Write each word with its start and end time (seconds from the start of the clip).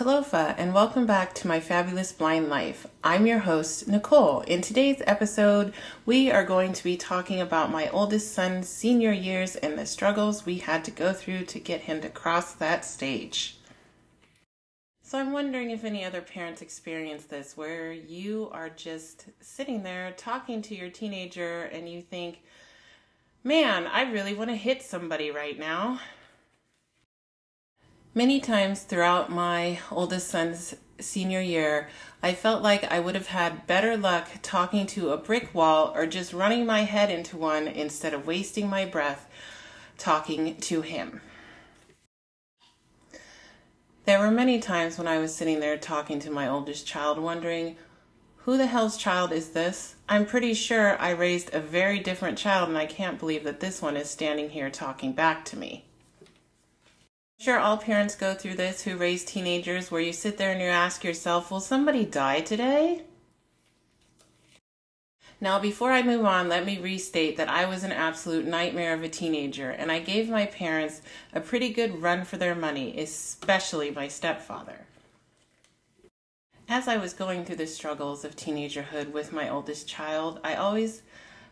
Talofa, 0.00 0.54
and 0.56 0.72
welcome 0.72 1.04
back 1.04 1.34
to 1.34 1.46
my 1.46 1.60
fabulous 1.60 2.10
blind 2.10 2.48
life. 2.48 2.86
I'm 3.04 3.26
your 3.26 3.40
host, 3.40 3.86
Nicole. 3.86 4.40
In 4.40 4.62
today's 4.62 5.02
episode, 5.06 5.74
we 6.06 6.30
are 6.30 6.42
going 6.42 6.72
to 6.72 6.82
be 6.82 6.96
talking 6.96 7.38
about 7.38 7.70
my 7.70 7.86
oldest 7.90 8.32
son's 8.32 8.66
senior 8.66 9.12
years 9.12 9.56
and 9.56 9.78
the 9.78 9.84
struggles 9.84 10.46
we 10.46 10.56
had 10.56 10.86
to 10.86 10.90
go 10.90 11.12
through 11.12 11.44
to 11.44 11.60
get 11.60 11.82
him 11.82 12.00
to 12.00 12.08
cross 12.08 12.54
that 12.54 12.86
stage. 12.86 13.58
So, 15.02 15.18
I'm 15.18 15.32
wondering 15.32 15.70
if 15.70 15.84
any 15.84 16.02
other 16.02 16.22
parents 16.22 16.62
experience 16.62 17.24
this 17.24 17.54
where 17.54 17.92
you 17.92 18.48
are 18.52 18.70
just 18.70 19.26
sitting 19.40 19.82
there 19.82 20.12
talking 20.12 20.62
to 20.62 20.74
your 20.74 20.88
teenager 20.88 21.64
and 21.64 21.86
you 21.86 22.00
think, 22.00 22.40
man, 23.44 23.86
I 23.86 24.10
really 24.10 24.32
want 24.32 24.48
to 24.48 24.56
hit 24.56 24.80
somebody 24.80 25.30
right 25.30 25.58
now. 25.58 26.00
Many 28.12 28.40
times 28.40 28.82
throughout 28.82 29.30
my 29.30 29.78
oldest 29.88 30.28
son's 30.28 30.74
senior 30.98 31.40
year, 31.40 31.88
I 32.20 32.34
felt 32.34 32.60
like 32.60 32.82
I 32.90 32.98
would 32.98 33.14
have 33.14 33.28
had 33.28 33.68
better 33.68 33.96
luck 33.96 34.28
talking 34.42 34.84
to 34.88 35.10
a 35.10 35.16
brick 35.16 35.54
wall 35.54 35.92
or 35.94 36.06
just 36.08 36.32
running 36.32 36.66
my 36.66 36.80
head 36.80 37.08
into 37.08 37.36
one 37.36 37.68
instead 37.68 38.12
of 38.12 38.26
wasting 38.26 38.68
my 38.68 38.84
breath 38.84 39.30
talking 39.96 40.56
to 40.56 40.82
him. 40.82 41.20
There 44.06 44.18
were 44.18 44.32
many 44.32 44.58
times 44.58 44.98
when 44.98 45.06
I 45.06 45.18
was 45.18 45.32
sitting 45.32 45.60
there 45.60 45.78
talking 45.78 46.18
to 46.18 46.32
my 46.32 46.48
oldest 46.48 46.88
child, 46.88 47.16
wondering, 47.16 47.76
who 48.38 48.56
the 48.56 48.66
hell's 48.66 48.96
child 48.96 49.30
is 49.30 49.50
this? 49.50 49.94
I'm 50.08 50.26
pretty 50.26 50.54
sure 50.54 51.00
I 51.00 51.10
raised 51.10 51.54
a 51.54 51.60
very 51.60 52.00
different 52.00 52.38
child, 52.38 52.68
and 52.70 52.76
I 52.76 52.86
can't 52.86 53.20
believe 53.20 53.44
that 53.44 53.60
this 53.60 53.80
one 53.80 53.96
is 53.96 54.10
standing 54.10 54.50
here 54.50 54.68
talking 54.68 55.12
back 55.12 55.44
to 55.44 55.56
me. 55.56 55.84
Sure, 57.40 57.58
all 57.58 57.78
parents 57.78 58.14
go 58.16 58.34
through 58.34 58.54
this 58.54 58.82
who 58.82 58.98
raise 58.98 59.24
teenagers 59.24 59.90
where 59.90 60.02
you 60.02 60.12
sit 60.12 60.36
there 60.36 60.52
and 60.52 60.60
you 60.60 60.66
ask 60.66 61.02
yourself, 61.02 61.50
will 61.50 61.58
somebody 61.58 62.04
die 62.04 62.40
today? 62.40 63.04
Now, 65.40 65.58
before 65.58 65.90
I 65.90 66.02
move 66.02 66.26
on, 66.26 66.50
let 66.50 66.66
me 66.66 66.78
restate 66.78 67.38
that 67.38 67.48
I 67.48 67.64
was 67.64 67.82
an 67.82 67.92
absolute 67.92 68.44
nightmare 68.44 68.92
of 68.92 69.02
a 69.02 69.08
teenager, 69.08 69.70
and 69.70 69.90
I 69.90 70.00
gave 70.00 70.28
my 70.28 70.44
parents 70.44 71.00
a 71.32 71.40
pretty 71.40 71.70
good 71.70 72.02
run 72.02 72.26
for 72.26 72.36
their 72.36 72.54
money, 72.54 73.00
especially 73.00 73.90
my 73.90 74.06
stepfather. 74.06 74.84
As 76.68 76.88
I 76.88 76.98
was 76.98 77.14
going 77.14 77.46
through 77.46 77.56
the 77.56 77.66
struggles 77.66 78.22
of 78.22 78.36
teenagerhood 78.36 79.12
with 79.12 79.32
my 79.32 79.48
oldest 79.48 79.88
child, 79.88 80.40
I 80.44 80.56
always 80.56 81.00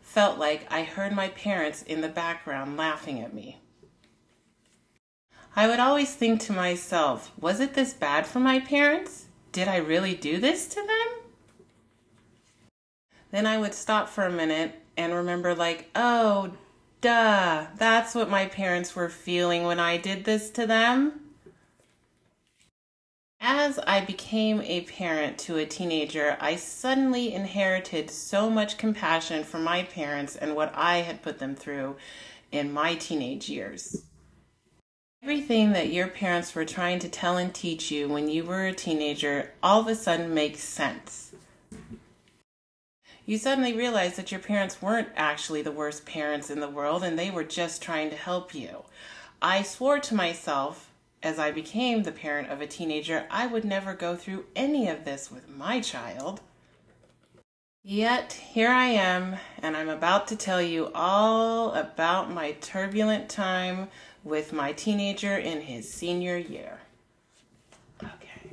felt 0.02 0.38
like 0.38 0.70
I 0.70 0.82
heard 0.82 1.14
my 1.14 1.28
parents 1.28 1.80
in 1.80 2.02
the 2.02 2.08
background 2.08 2.76
laughing 2.76 3.22
at 3.22 3.32
me. 3.32 3.56
I 5.58 5.66
would 5.66 5.80
always 5.80 6.14
think 6.14 6.40
to 6.42 6.52
myself, 6.52 7.32
was 7.36 7.58
it 7.58 7.74
this 7.74 7.92
bad 7.92 8.28
for 8.28 8.38
my 8.38 8.60
parents? 8.60 9.24
Did 9.50 9.66
I 9.66 9.78
really 9.78 10.14
do 10.14 10.38
this 10.38 10.68
to 10.68 10.76
them? 10.76 11.08
Then 13.32 13.44
I 13.44 13.58
would 13.58 13.74
stop 13.74 14.08
for 14.08 14.24
a 14.24 14.30
minute 14.30 14.76
and 14.96 15.12
remember, 15.12 15.56
like, 15.56 15.90
oh, 15.96 16.52
duh, 17.00 17.66
that's 17.76 18.14
what 18.14 18.30
my 18.30 18.46
parents 18.46 18.94
were 18.94 19.08
feeling 19.08 19.64
when 19.64 19.80
I 19.80 19.96
did 19.96 20.22
this 20.22 20.48
to 20.50 20.64
them. 20.64 21.22
As 23.40 23.80
I 23.80 24.00
became 24.00 24.60
a 24.60 24.82
parent 24.82 25.38
to 25.38 25.56
a 25.56 25.66
teenager, 25.66 26.36
I 26.40 26.54
suddenly 26.54 27.34
inherited 27.34 28.12
so 28.12 28.48
much 28.48 28.78
compassion 28.78 29.42
for 29.42 29.58
my 29.58 29.82
parents 29.82 30.36
and 30.36 30.54
what 30.54 30.72
I 30.76 30.98
had 30.98 31.20
put 31.20 31.40
them 31.40 31.56
through 31.56 31.96
in 32.52 32.72
my 32.72 32.94
teenage 32.94 33.48
years. 33.48 34.04
Everything 35.22 35.72
that 35.72 35.92
your 35.92 36.08
parents 36.08 36.54
were 36.54 36.64
trying 36.64 36.98
to 37.00 37.08
tell 37.08 37.36
and 37.36 37.54
teach 37.54 37.90
you 37.90 38.08
when 38.08 38.28
you 38.28 38.44
were 38.44 38.66
a 38.66 38.72
teenager 38.72 39.50
all 39.62 39.80
of 39.80 39.86
a 39.88 39.94
sudden 39.94 40.32
makes 40.32 40.60
sense. 40.60 41.32
You 43.26 43.36
suddenly 43.36 43.74
realize 43.74 44.16
that 44.16 44.30
your 44.30 44.40
parents 44.40 44.80
weren't 44.80 45.08
actually 45.16 45.62
the 45.62 45.72
worst 45.72 46.06
parents 46.06 46.50
in 46.50 46.60
the 46.60 46.68
world 46.68 47.02
and 47.02 47.18
they 47.18 47.30
were 47.30 47.44
just 47.44 47.82
trying 47.82 48.10
to 48.10 48.16
help 48.16 48.54
you. 48.54 48.84
I 49.42 49.62
swore 49.62 49.98
to 50.00 50.14
myself 50.14 50.88
as 51.22 51.38
I 51.38 51.50
became 51.50 52.02
the 52.02 52.12
parent 52.12 52.48
of 52.48 52.60
a 52.60 52.66
teenager, 52.66 53.26
I 53.30 53.46
would 53.46 53.64
never 53.64 53.94
go 53.94 54.14
through 54.14 54.46
any 54.54 54.88
of 54.88 55.04
this 55.04 55.30
with 55.30 55.48
my 55.48 55.80
child. 55.80 56.40
Yet 57.82 58.34
here 58.34 58.70
I 58.70 58.86
am, 58.86 59.36
and 59.62 59.76
I'm 59.76 59.88
about 59.88 60.28
to 60.28 60.36
tell 60.36 60.60
you 60.62 60.90
all 60.94 61.72
about 61.72 62.30
my 62.30 62.52
turbulent 62.52 63.28
time 63.28 63.88
with 64.24 64.52
my 64.52 64.72
teenager 64.72 65.36
in 65.36 65.62
his 65.62 65.92
senior 65.92 66.36
year. 66.36 66.78
Okay. 68.02 68.52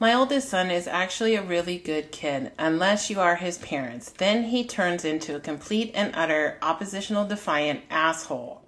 My 0.00 0.12
oldest 0.12 0.48
son 0.48 0.70
is 0.70 0.86
actually 0.86 1.34
a 1.34 1.42
really 1.42 1.78
good 1.78 2.12
kid, 2.12 2.52
unless 2.58 3.10
you 3.10 3.20
are 3.20 3.36
his 3.36 3.58
parents. 3.58 4.10
Then 4.10 4.44
he 4.44 4.64
turns 4.64 5.04
into 5.04 5.36
a 5.36 5.40
complete 5.40 5.92
and 5.94 6.14
utter 6.14 6.58
oppositional 6.62 7.26
defiant 7.26 7.82
asshole. 7.90 8.62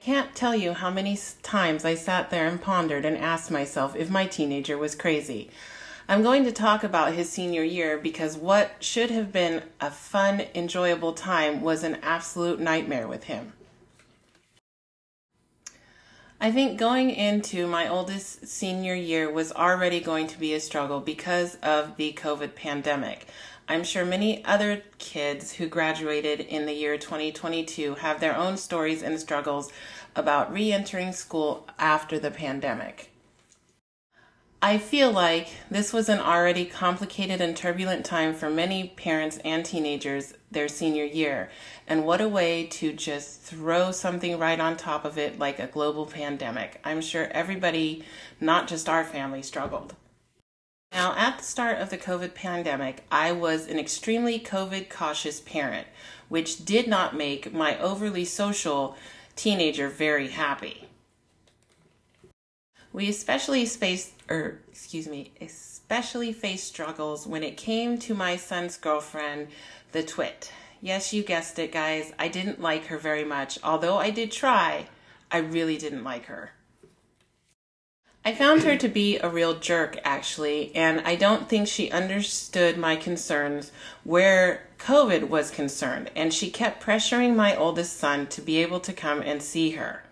I 0.00 0.04
can't 0.04 0.34
tell 0.34 0.54
you 0.54 0.72
how 0.72 0.90
many 0.90 1.18
times 1.42 1.84
I 1.84 1.94
sat 1.94 2.30
there 2.30 2.46
and 2.46 2.60
pondered 2.60 3.04
and 3.04 3.16
asked 3.16 3.50
myself 3.50 3.94
if 3.94 4.10
my 4.10 4.26
teenager 4.26 4.76
was 4.76 4.94
crazy. 4.94 5.50
I'm 6.08 6.22
going 6.22 6.44
to 6.44 6.52
talk 6.52 6.82
about 6.82 7.14
his 7.14 7.30
senior 7.30 7.62
year 7.62 7.96
because 7.96 8.36
what 8.36 8.72
should 8.80 9.10
have 9.10 9.32
been 9.32 9.62
a 9.80 9.90
fun, 9.90 10.42
enjoyable 10.54 11.12
time 11.12 11.62
was 11.62 11.84
an 11.84 11.98
absolute 12.02 12.60
nightmare 12.60 13.06
with 13.06 13.24
him. 13.24 13.52
I 16.42 16.50
think 16.50 16.76
going 16.76 17.10
into 17.10 17.68
my 17.68 17.86
oldest 17.86 18.48
senior 18.48 18.96
year 18.96 19.30
was 19.30 19.52
already 19.52 20.00
going 20.00 20.26
to 20.26 20.40
be 20.40 20.54
a 20.54 20.58
struggle 20.58 20.98
because 20.98 21.54
of 21.62 21.96
the 21.96 22.14
COVID 22.14 22.56
pandemic. 22.56 23.28
I'm 23.68 23.84
sure 23.84 24.04
many 24.04 24.44
other 24.44 24.82
kids 24.98 25.52
who 25.52 25.68
graduated 25.68 26.40
in 26.40 26.66
the 26.66 26.72
year 26.72 26.98
2022 26.98 27.94
have 27.94 28.18
their 28.18 28.36
own 28.36 28.56
stories 28.56 29.04
and 29.04 29.20
struggles 29.20 29.70
about 30.16 30.52
re 30.52 30.72
entering 30.72 31.12
school 31.12 31.64
after 31.78 32.18
the 32.18 32.32
pandemic. 32.32 33.12
I 34.60 34.78
feel 34.78 35.12
like 35.12 35.48
this 35.70 35.92
was 35.92 36.08
an 36.08 36.18
already 36.18 36.64
complicated 36.64 37.40
and 37.40 37.56
turbulent 37.56 38.04
time 38.04 38.34
for 38.34 38.50
many 38.50 38.88
parents 38.96 39.38
and 39.44 39.64
teenagers 39.64 40.34
their 40.52 40.68
senior 40.68 41.04
year. 41.04 41.50
And 41.86 42.04
what 42.04 42.20
a 42.20 42.28
way 42.28 42.66
to 42.66 42.92
just 42.92 43.42
throw 43.42 43.92
something 43.92 44.38
right 44.38 44.60
on 44.60 44.76
top 44.76 45.04
of 45.04 45.18
it 45.18 45.38
like 45.38 45.58
a 45.58 45.66
global 45.66 46.06
pandemic. 46.06 46.80
I'm 46.84 47.00
sure 47.00 47.28
everybody, 47.32 48.04
not 48.40 48.68
just 48.68 48.88
our 48.88 49.04
family, 49.04 49.42
struggled. 49.42 49.94
Now, 50.92 51.14
at 51.16 51.38
the 51.38 51.44
start 51.44 51.78
of 51.78 51.88
the 51.88 51.96
COVID 51.96 52.34
pandemic, 52.34 53.04
I 53.10 53.32
was 53.32 53.66
an 53.66 53.78
extremely 53.78 54.38
COVID 54.38 54.90
cautious 54.90 55.40
parent, 55.40 55.86
which 56.28 56.64
did 56.66 56.86
not 56.86 57.16
make 57.16 57.52
my 57.52 57.78
overly 57.78 58.26
social 58.26 58.96
teenager 59.34 59.88
very 59.88 60.28
happy. 60.28 60.88
We 62.92 63.08
especially 63.08 63.64
faced, 63.64 64.12
or 64.28 64.60
excuse 64.68 65.08
me, 65.08 65.32
especially 65.40 66.30
faced 66.32 66.68
struggles 66.68 67.26
when 67.26 67.42
it 67.42 67.56
came 67.56 67.96
to 67.98 68.14
my 68.14 68.36
son's 68.36 68.76
girlfriend, 68.76 69.48
the 69.92 70.02
twit. 70.02 70.50
Yes, 70.80 71.12
you 71.12 71.22
guessed 71.22 71.58
it, 71.58 71.70
guys. 71.70 72.12
I 72.18 72.28
didn't 72.28 72.60
like 72.60 72.86
her 72.86 72.98
very 72.98 73.24
much. 73.24 73.58
Although 73.62 73.98
I 73.98 74.10
did 74.10 74.32
try, 74.32 74.88
I 75.30 75.38
really 75.38 75.78
didn't 75.78 76.04
like 76.04 76.26
her. 76.26 76.52
I 78.24 78.34
found 78.34 78.62
her 78.62 78.76
to 78.76 78.88
be 78.88 79.18
a 79.18 79.28
real 79.28 79.58
jerk, 79.58 79.98
actually, 80.04 80.74
and 80.76 81.00
I 81.00 81.16
don't 81.16 81.48
think 81.48 81.66
she 81.66 81.90
understood 81.90 82.78
my 82.78 82.94
concerns 82.94 83.72
where 84.04 84.68
COVID 84.78 85.28
was 85.28 85.50
concerned, 85.50 86.10
and 86.14 86.32
she 86.32 86.50
kept 86.50 86.82
pressuring 86.82 87.34
my 87.34 87.56
oldest 87.56 87.96
son 87.96 88.28
to 88.28 88.40
be 88.40 88.58
able 88.58 88.78
to 88.80 88.92
come 88.92 89.22
and 89.22 89.42
see 89.42 89.70
her. 89.70 90.04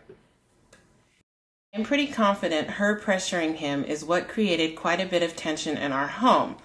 I'm 1.73 1.85
pretty 1.85 2.09
confident 2.09 2.69
her 2.71 2.99
pressuring 2.99 3.55
him 3.55 3.85
is 3.85 4.05
what 4.05 4.27
created 4.27 4.75
quite 4.75 5.01
a 5.01 5.07
bit 5.07 5.23
of 5.23 5.37
tension 5.37 5.77
in 5.77 5.93
our 5.93 6.09
home 6.09 6.57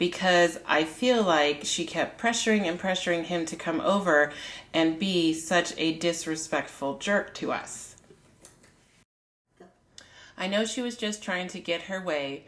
because 0.00 0.58
I 0.66 0.84
feel 0.84 1.22
like 1.22 1.60
she 1.64 1.84
kept 1.84 2.18
pressuring 2.18 2.62
and 2.62 2.80
pressuring 2.80 3.24
him 3.24 3.44
to 3.44 3.54
come 3.54 3.82
over 3.82 4.32
and 4.72 4.98
be 4.98 5.34
such 5.34 5.74
a 5.76 5.92
disrespectful 5.92 6.96
jerk 6.96 7.34
to 7.34 7.52
us. 7.52 7.96
I 10.38 10.46
know 10.46 10.64
she 10.64 10.80
was 10.80 10.96
just 10.96 11.22
trying 11.22 11.48
to 11.48 11.60
get 11.60 11.82
her 11.82 12.00
way, 12.00 12.46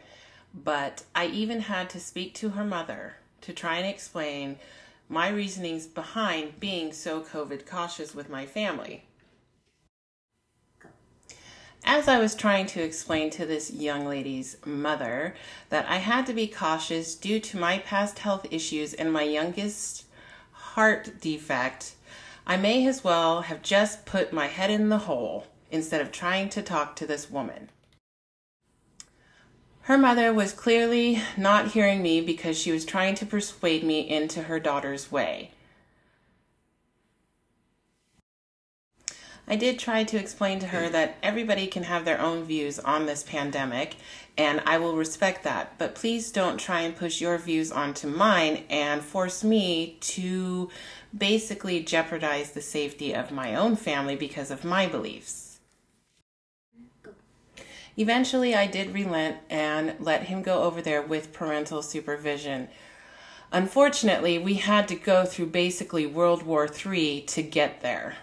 but 0.51 1.03
I 1.13 1.27
even 1.27 1.59
had 1.59 1.91
to 1.91 1.99
speak 1.99 2.33
to 2.35 2.49
her 2.49 2.65
mother 2.65 3.17
to 3.41 3.53
try 3.53 3.77
and 3.77 3.85
explain 3.85 4.57
my 5.07 5.29
reasonings 5.29 5.85
behind 5.85 6.59
being 6.59 6.91
so 6.91 7.21
COVID 7.21 7.67
cautious 7.67 8.15
with 8.15 8.31
my 8.31 8.47
family. 8.47 9.03
As 11.85 12.07
I 12.07 12.17
was 12.17 12.33
trying 12.33 12.65
to 12.67 12.81
explain 12.81 13.29
to 13.31 13.45
this 13.45 13.71
young 13.71 14.05
lady's 14.05 14.55
mother 14.65 15.35
that 15.69 15.85
I 15.89 15.97
had 15.97 16.25
to 16.27 16.33
be 16.33 16.47
cautious 16.47 17.13
due 17.13 17.41
to 17.41 17.59
my 17.59 17.79
past 17.79 18.19
health 18.19 18.47
issues 18.51 18.93
and 18.93 19.11
my 19.11 19.23
youngest 19.23 20.05
heart 20.51 21.19
defect, 21.19 21.95
I 22.47 22.55
may 22.55 22.87
as 22.87 23.03
well 23.03 23.41
have 23.41 23.61
just 23.61 24.05
put 24.05 24.31
my 24.31 24.47
head 24.47 24.69
in 24.69 24.87
the 24.87 24.99
hole 24.99 25.47
instead 25.71 25.99
of 25.99 26.11
trying 26.11 26.49
to 26.49 26.61
talk 26.61 26.95
to 26.95 27.05
this 27.05 27.29
woman. 27.29 27.69
Her 29.81 29.97
mother 29.97 30.33
was 30.33 30.53
clearly 30.53 31.21
not 31.35 31.71
hearing 31.71 32.01
me 32.01 32.21
because 32.21 32.57
she 32.57 32.71
was 32.71 32.85
trying 32.85 33.15
to 33.15 33.25
persuade 33.25 33.83
me 33.83 33.99
into 34.09 34.43
her 34.43 34.59
daughter's 34.59 35.11
way. 35.11 35.51
I 39.45 39.57
did 39.57 39.77
try 39.77 40.05
to 40.05 40.17
explain 40.17 40.59
to 40.59 40.67
her 40.67 40.87
that 40.89 41.17
everybody 41.21 41.67
can 41.67 41.83
have 41.83 42.05
their 42.05 42.19
own 42.19 42.45
views 42.45 42.79
on 42.79 43.05
this 43.05 43.23
pandemic, 43.23 43.97
and 44.37 44.61
I 44.65 44.77
will 44.77 44.95
respect 44.95 45.43
that. 45.43 45.77
But 45.77 45.95
please 45.95 46.31
don't 46.31 46.57
try 46.57 46.81
and 46.81 46.95
push 46.95 47.19
your 47.19 47.37
views 47.37 47.71
onto 47.71 48.07
mine 48.07 48.63
and 48.69 49.01
force 49.01 49.43
me 49.43 49.97
to 50.01 50.69
basically 51.15 51.83
jeopardize 51.83 52.51
the 52.51 52.61
safety 52.61 53.13
of 53.13 53.31
my 53.31 53.53
own 53.53 53.75
family 53.75 54.15
because 54.15 54.49
of 54.49 54.63
my 54.63 54.87
beliefs. 54.87 55.59
Eventually, 57.97 58.55
I 58.55 58.65
did 58.65 58.93
relent 58.93 59.37
and 59.49 59.95
let 59.99 60.23
him 60.23 60.41
go 60.41 60.63
over 60.63 60.81
there 60.81 61.01
with 61.01 61.33
parental 61.33 61.83
supervision. 61.83 62.69
Unfortunately, 63.51 64.39
we 64.39 64.55
had 64.55 64.87
to 64.87 64.95
go 64.95 65.25
through 65.25 65.47
basically 65.47 66.07
World 66.07 66.41
War 66.43 66.67
III 66.67 67.21
to 67.21 67.43
get 67.43 67.81
there. 67.81 68.15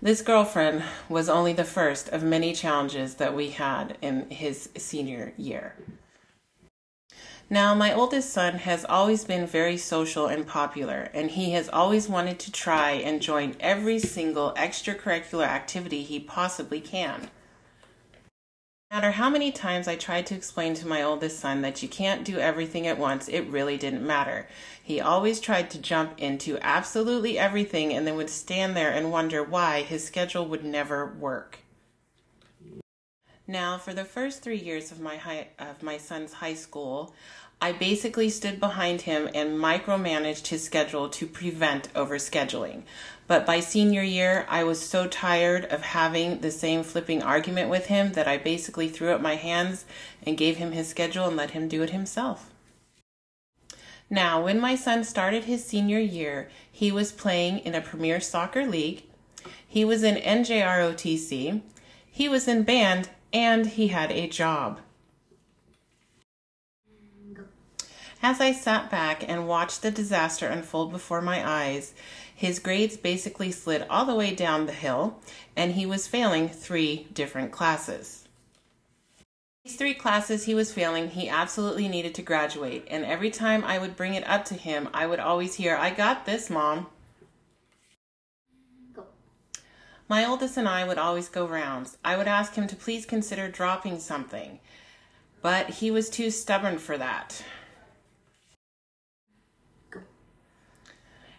This 0.00 0.22
girlfriend 0.22 0.84
was 1.08 1.28
only 1.28 1.52
the 1.52 1.64
first 1.64 2.08
of 2.10 2.22
many 2.22 2.52
challenges 2.52 3.14
that 3.14 3.34
we 3.34 3.50
had 3.50 3.98
in 4.00 4.30
his 4.30 4.68
senior 4.76 5.32
year. 5.36 5.74
Now, 7.50 7.74
my 7.74 7.92
oldest 7.92 8.30
son 8.30 8.58
has 8.58 8.84
always 8.84 9.24
been 9.24 9.44
very 9.44 9.76
social 9.76 10.26
and 10.26 10.46
popular, 10.46 11.10
and 11.12 11.32
he 11.32 11.50
has 11.52 11.68
always 11.68 12.08
wanted 12.08 12.38
to 12.40 12.52
try 12.52 12.92
and 12.92 13.20
join 13.20 13.56
every 13.58 13.98
single 13.98 14.52
extracurricular 14.54 15.46
activity 15.46 16.04
he 16.04 16.20
possibly 16.20 16.80
can. 16.80 17.30
No 18.90 18.96
matter 18.96 19.10
how 19.10 19.28
many 19.28 19.52
times 19.52 19.86
I 19.86 19.96
tried 19.96 20.24
to 20.28 20.34
explain 20.34 20.72
to 20.76 20.86
my 20.86 21.02
oldest 21.02 21.38
son 21.38 21.60
that 21.60 21.82
you 21.82 21.90
can't 21.90 22.24
do 22.24 22.38
everything 22.38 22.86
at 22.86 22.96
once, 22.96 23.28
it 23.28 23.42
really 23.42 23.76
didn't 23.76 24.06
matter. 24.06 24.48
He 24.82 24.98
always 24.98 25.40
tried 25.40 25.68
to 25.72 25.78
jump 25.78 26.14
into 26.16 26.58
absolutely 26.62 27.38
everything 27.38 27.92
and 27.92 28.06
then 28.06 28.16
would 28.16 28.30
stand 28.30 28.74
there 28.74 28.90
and 28.90 29.12
wonder 29.12 29.44
why 29.44 29.82
his 29.82 30.06
schedule 30.06 30.46
would 30.46 30.64
never 30.64 31.04
work. 31.04 31.58
Now, 33.46 33.76
for 33.76 33.92
the 33.92 34.06
first 34.06 34.40
three 34.40 34.56
years 34.56 34.90
of 34.90 35.00
my 35.00 35.16
high, 35.16 35.48
of 35.58 35.82
my 35.82 35.98
son's 35.98 36.32
high 36.32 36.54
school, 36.54 37.14
I 37.60 37.72
basically 37.72 38.30
stood 38.30 38.60
behind 38.60 39.02
him 39.02 39.28
and 39.34 39.58
micromanaged 39.58 40.46
his 40.46 40.64
schedule 40.64 41.08
to 41.08 41.26
prevent 41.26 41.92
overscheduling. 41.94 42.82
But 43.26 43.44
by 43.44 43.60
senior 43.60 44.02
year, 44.02 44.46
I 44.48 44.62
was 44.62 44.80
so 44.80 45.08
tired 45.08 45.64
of 45.66 45.82
having 45.82 46.40
the 46.40 46.52
same 46.52 46.84
flipping 46.84 47.22
argument 47.22 47.68
with 47.68 47.86
him 47.86 48.12
that 48.12 48.28
I 48.28 48.38
basically 48.38 48.88
threw 48.88 49.10
up 49.10 49.20
my 49.20 49.34
hands 49.34 49.84
and 50.24 50.38
gave 50.38 50.56
him 50.58 50.72
his 50.72 50.88
schedule 50.88 51.26
and 51.26 51.36
let 51.36 51.50
him 51.50 51.68
do 51.68 51.82
it 51.82 51.90
himself. 51.90 52.50
Now, 54.08 54.42
when 54.42 54.60
my 54.60 54.74
son 54.76 55.04
started 55.04 55.44
his 55.44 55.64
senior 55.64 55.98
year, 55.98 56.48
he 56.70 56.92
was 56.92 57.12
playing 57.12 57.58
in 57.58 57.74
a 57.74 57.80
Premier 57.80 58.20
Soccer 58.20 58.64
League, 58.64 59.02
he 59.66 59.84
was 59.84 60.02
in 60.02 60.14
NJROTC, 60.14 61.60
he 62.10 62.28
was 62.28 62.48
in 62.48 62.62
band, 62.62 63.10
and 63.32 63.66
he 63.66 63.88
had 63.88 64.10
a 64.10 64.28
job. 64.28 64.80
As 68.22 68.40
I 68.40 68.52
sat 68.52 68.90
back 68.90 69.26
and 69.28 69.46
watched 69.46 69.82
the 69.82 69.92
disaster 69.92 70.48
unfold 70.48 70.90
before 70.90 71.22
my 71.22 71.48
eyes, 71.48 71.94
his 72.34 72.58
grades 72.58 72.96
basically 72.96 73.52
slid 73.52 73.86
all 73.88 74.04
the 74.04 74.14
way 74.14 74.34
down 74.34 74.66
the 74.66 74.72
hill, 74.72 75.20
and 75.56 75.72
he 75.72 75.86
was 75.86 76.08
failing 76.08 76.48
three 76.48 77.06
different 77.12 77.52
classes. 77.52 78.26
These 79.64 79.76
three 79.76 79.94
classes 79.94 80.44
he 80.44 80.54
was 80.54 80.72
failing, 80.72 81.10
he 81.10 81.28
absolutely 81.28 81.88
needed 81.88 82.14
to 82.16 82.22
graduate, 82.22 82.86
and 82.90 83.04
every 83.04 83.30
time 83.30 83.62
I 83.64 83.78
would 83.78 83.96
bring 83.96 84.14
it 84.14 84.26
up 84.28 84.44
to 84.46 84.54
him, 84.54 84.88
I 84.92 85.06
would 85.06 85.20
always 85.20 85.54
hear, 85.54 85.76
I 85.76 85.90
got 85.90 86.26
this, 86.26 86.50
Mom. 86.50 86.86
My 90.08 90.24
oldest 90.24 90.56
and 90.56 90.68
I 90.68 90.84
would 90.84 90.98
always 90.98 91.28
go 91.28 91.46
rounds. 91.46 91.98
I 92.04 92.16
would 92.16 92.28
ask 92.28 92.54
him 92.54 92.66
to 92.66 92.76
please 92.76 93.04
consider 93.04 93.48
dropping 93.48 94.00
something, 94.00 94.58
but 95.42 95.68
he 95.70 95.90
was 95.90 96.08
too 96.08 96.30
stubborn 96.30 96.78
for 96.78 96.96
that. 96.96 97.44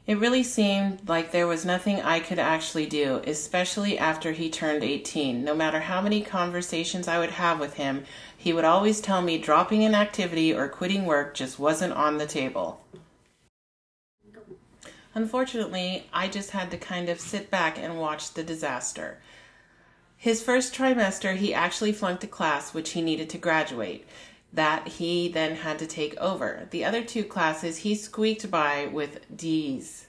It 0.09 0.17
really 0.17 0.41
seemed 0.41 1.07
like 1.07 1.29
there 1.29 1.45
was 1.45 1.63
nothing 1.63 2.01
I 2.01 2.19
could 2.19 2.39
actually 2.39 2.87
do, 2.87 3.21
especially 3.27 3.99
after 3.99 4.31
he 4.31 4.49
turned 4.49 4.83
18. 4.83 5.43
No 5.43 5.53
matter 5.53 5.81
how 5.81 6.01
many 6.01 6.23
conversations 6.23 7.07
I 7.07 7.19
would 7.19 7.29
have 7.29 7.59
with 7.59 7.75
him, 7.75 8.05
he 8.35 8.51
would 8.51 8.65
always 8.65 9.01
tell 9.01 9.21
me 9.21 9.37
dropping 9.37 9.83
an 9.83 9.93
activity 9.93 10.51
or 10.51 10.67
quitting 10.67 11.05
work 11.05 11.35
just 11.35 11.59
wasn't 11.59 11.93
on 11.93 12.17
the 12.17 12.25
table. 12.25 12.83
Unfortunately, 15.13 16.07
I 16.11 16.27
just 16.27 16.49
had 16.49 16.71
to 16.71 16.77
kind 16.77 17.07
of 17.07 17.19
sit 17.19 17.51
back 17.51 17.77
and 17.77 17.99
watch 17.99 18.33
the 18.33 18.41
disaster. 18.41 19.19
His 20.17 20.41
first 20.41 20.73
trimester, 20.73 21.35
he 21.35 21.53
actually 21.53 21.91
flunked 21.91 22.23
a 22.23 22.27
class 22.27 22.73
which 22.73 22.93
he 22.93 23.03
needed 23.03 23.29
to 23.29 23.37
graduate 23.37 24.07
that 24.51 24.87
he 24.87 25.27
then 25.29 25.57
had 25.57 25.79
to 25.79 25.87
take 25.87 26.17
over. 26.17 26.67
The 26.71 26.83
other 26.83 27.03
two 27.03 27.23
classes 27.23 27.77
he 27.77 27.95
squeaked 27.95 28.49
by 28.49 28.87
with 28.87 29.19
D's. 29.35 30.07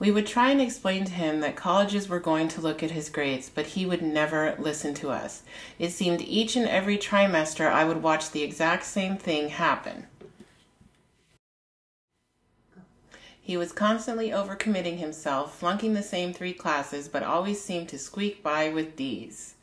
We 0.00 0.12
would 0.12 0.28
try 0.28 0.50
and 0.50 0.60
explain 0.60 1.04
to 1.06 1.12
him 1.12 1.40
that 1.40 1.56
colleges 1.56 2.08
were 2.08 2.20
going 2.20 2.46
to 2.48 2.60
look 2.60 2.84
at 2.84 2.92
his 2.92 3.10
grades, 3.10 3.50
but 3.52 3.66
he 3.66 3.84
would 3.84 4.02
never 4.02 4.54
listen 4.56 4.94
to 4.94 5.10
us. 5.10 5.42
It 5.78 5.90
seemed 5.90 6.20
each 6.22 6.54
and 6.54 6.68
every 6.68 6.96
trimester 6.98 7.68
I 7.68 7.84
would 7.84 8.02
watch 8.02 8.30
the 8.30 8.44
exact 8.44 8.84
same 8.84 9.16
thing 9.16 9.48
happen. 9.48 10.06
He 13.40 13.56
was 13.56 13.72
constantly 13.72 14.28
overcommitting 14.28 14.98
himself, 14.98 15.58
flunking 15.58 15.94
the 15.94 16.02
same 16.02 16.32
three 16.32 16.52
classes, 16.52 17.08
but 17.08 17.22
always 17.24 17.60
seemed 17.60 17.88
to 17.88 17.98
squeak 17.98 18.42
by 18.42 18.68
with 18.68 18.94
D's. 18.94 19.54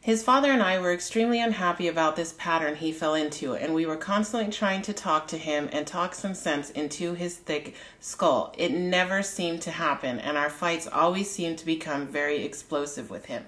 His 0.00 0.22
father 0.22 0.52
and 0.52 0.62
I 0.62 0.78
were 0.78 0.92
extremely 0.92 1.40
unhappy 1.40 1.88
about 1.88 2.14
this 2.14 2.32
pattern 2.38 2.76
he 2.76 2.92
fell 2.92 3.14
into, 3.14 3.54
and 3.54 3.74
we 3.74 3.84
were 3.84 3.96
constantly 3.96 4.50
trying 4.50 4.80
to 4.82 4.92
talk 4.92 5.26
to 5.28 5.36
him 5.36 5.68
and 5.72 5.86
talk 5.86 6.14
some 6.14 6.34
sense 6.34 6.70
into 6.70 7.14
his 7.14 7.36
thick 7.36 7.74
skull. 8.00 8.54
It 8.56 8.72
never 8.72 9.22
seemed 9.22 9.60
to 9.62 9.72
happen, 9.72 10.20
and 10.20 10.38
our 10.38 10.50
fights 10.50 10.86
always 10.86 11.30
seemed 11.30 11.58
to 11.58 11.66
become 11.66 12.06
very 12.06 12.44
explosive 12.44 13.10
with 13.10 13.26
him. 13.26 13.44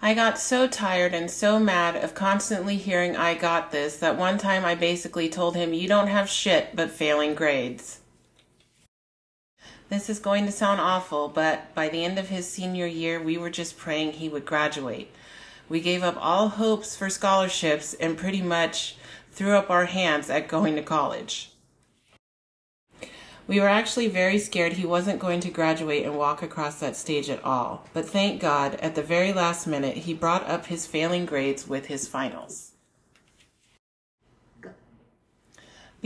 I 0.00 0.14
got 0.14 0.38
so 0.38 0.68
tired 0.68 1.12
and 1.12 1.30
so 1.30 1.58
mad 1.58 1.96
of 1.96 2.14
constantly 2.14 2.76
hearing 2.76 3.16
I 3.16 3.34
got 3.34 3.72
this 3.72 3.96
that 3.96 4.16
one 4.16 4.38
time 4.38 4.64
I 4.64 4.76
basically 4.76 5.28
told 5.28 5.56
him, 5.56 5.74
You 5.74 5.88
don't 5.88 6.08
have 6.08 6.28
shit 6.28 6.76
but 6.76 6.90
failing 6.90 7.34
grades. 7.34 8.00
This 9.88 10.10
is 10.10 10.18
going 10.18 10.46
to 10.46 10.52
sound 10.52 10.80
awful, 10.80 11.28
but 11.28 11.72
by 11.72 11.88
the 11.88 12.04
end 12.04 12.18
of 12.18 12.28
his 12.28 12.50
senior 12.50 12.86
year, 12.86 13.22
we 13.22 13.38
were 13.38 13.50
just 13.50 13.78
praying 13.78 14.12
he 14.12 14.28
would 14.28 14.44
graduate. 14.44 15.12
We 15.68 15.80
gave 15.80 16.02
up 16.02 16.16
all 16.18 16.48
hopes 16.48 16.96
for 16.96 17.08
scholarships 17.08 17.94
and 17.94 18.18
pretty 18.18 18.42
much 18.42 18.96
threw 19.30 19.56
up 19.56 19.70
our 19.70 19.84
hands 19.84 20.28
at 20.28 20.48
going 20.48 20.74
to 20.74 20.82
college. 20.82 21.52
We 23.46 23.60
were 23.60 23.68
actually 23.68 24.08
very 24.08 24.40
scared 24.40 24.72
he 24.72 24.86
wasn't 24.86 25.20
going 25.20 25.38
to 25.40 25.50
graduate 25.50 26.04
and 26.04 26.18
walk 26.18 26.42
across 26.42 26.80
that 26.80 26.96
stage 26.96 27.30
at 27.30 27.44
all, 27.44 27.86
but 27.94 28.08
thank 28.08 28.40
God, 28.40 28.74
at 28.76 28.96
the 28.96 29.02
very 29.02 29.32
last 29.32 29.68
minute, 29.68 29.98
he 29.98 30.14
brought 30.14 30.48
up 30.48 30.66
his 30.66 30.84
failing 30.84 31.26
grades 31.26 31.68
with 31.68 31.86
his 31.86 32.08
finals. 32.08 32.72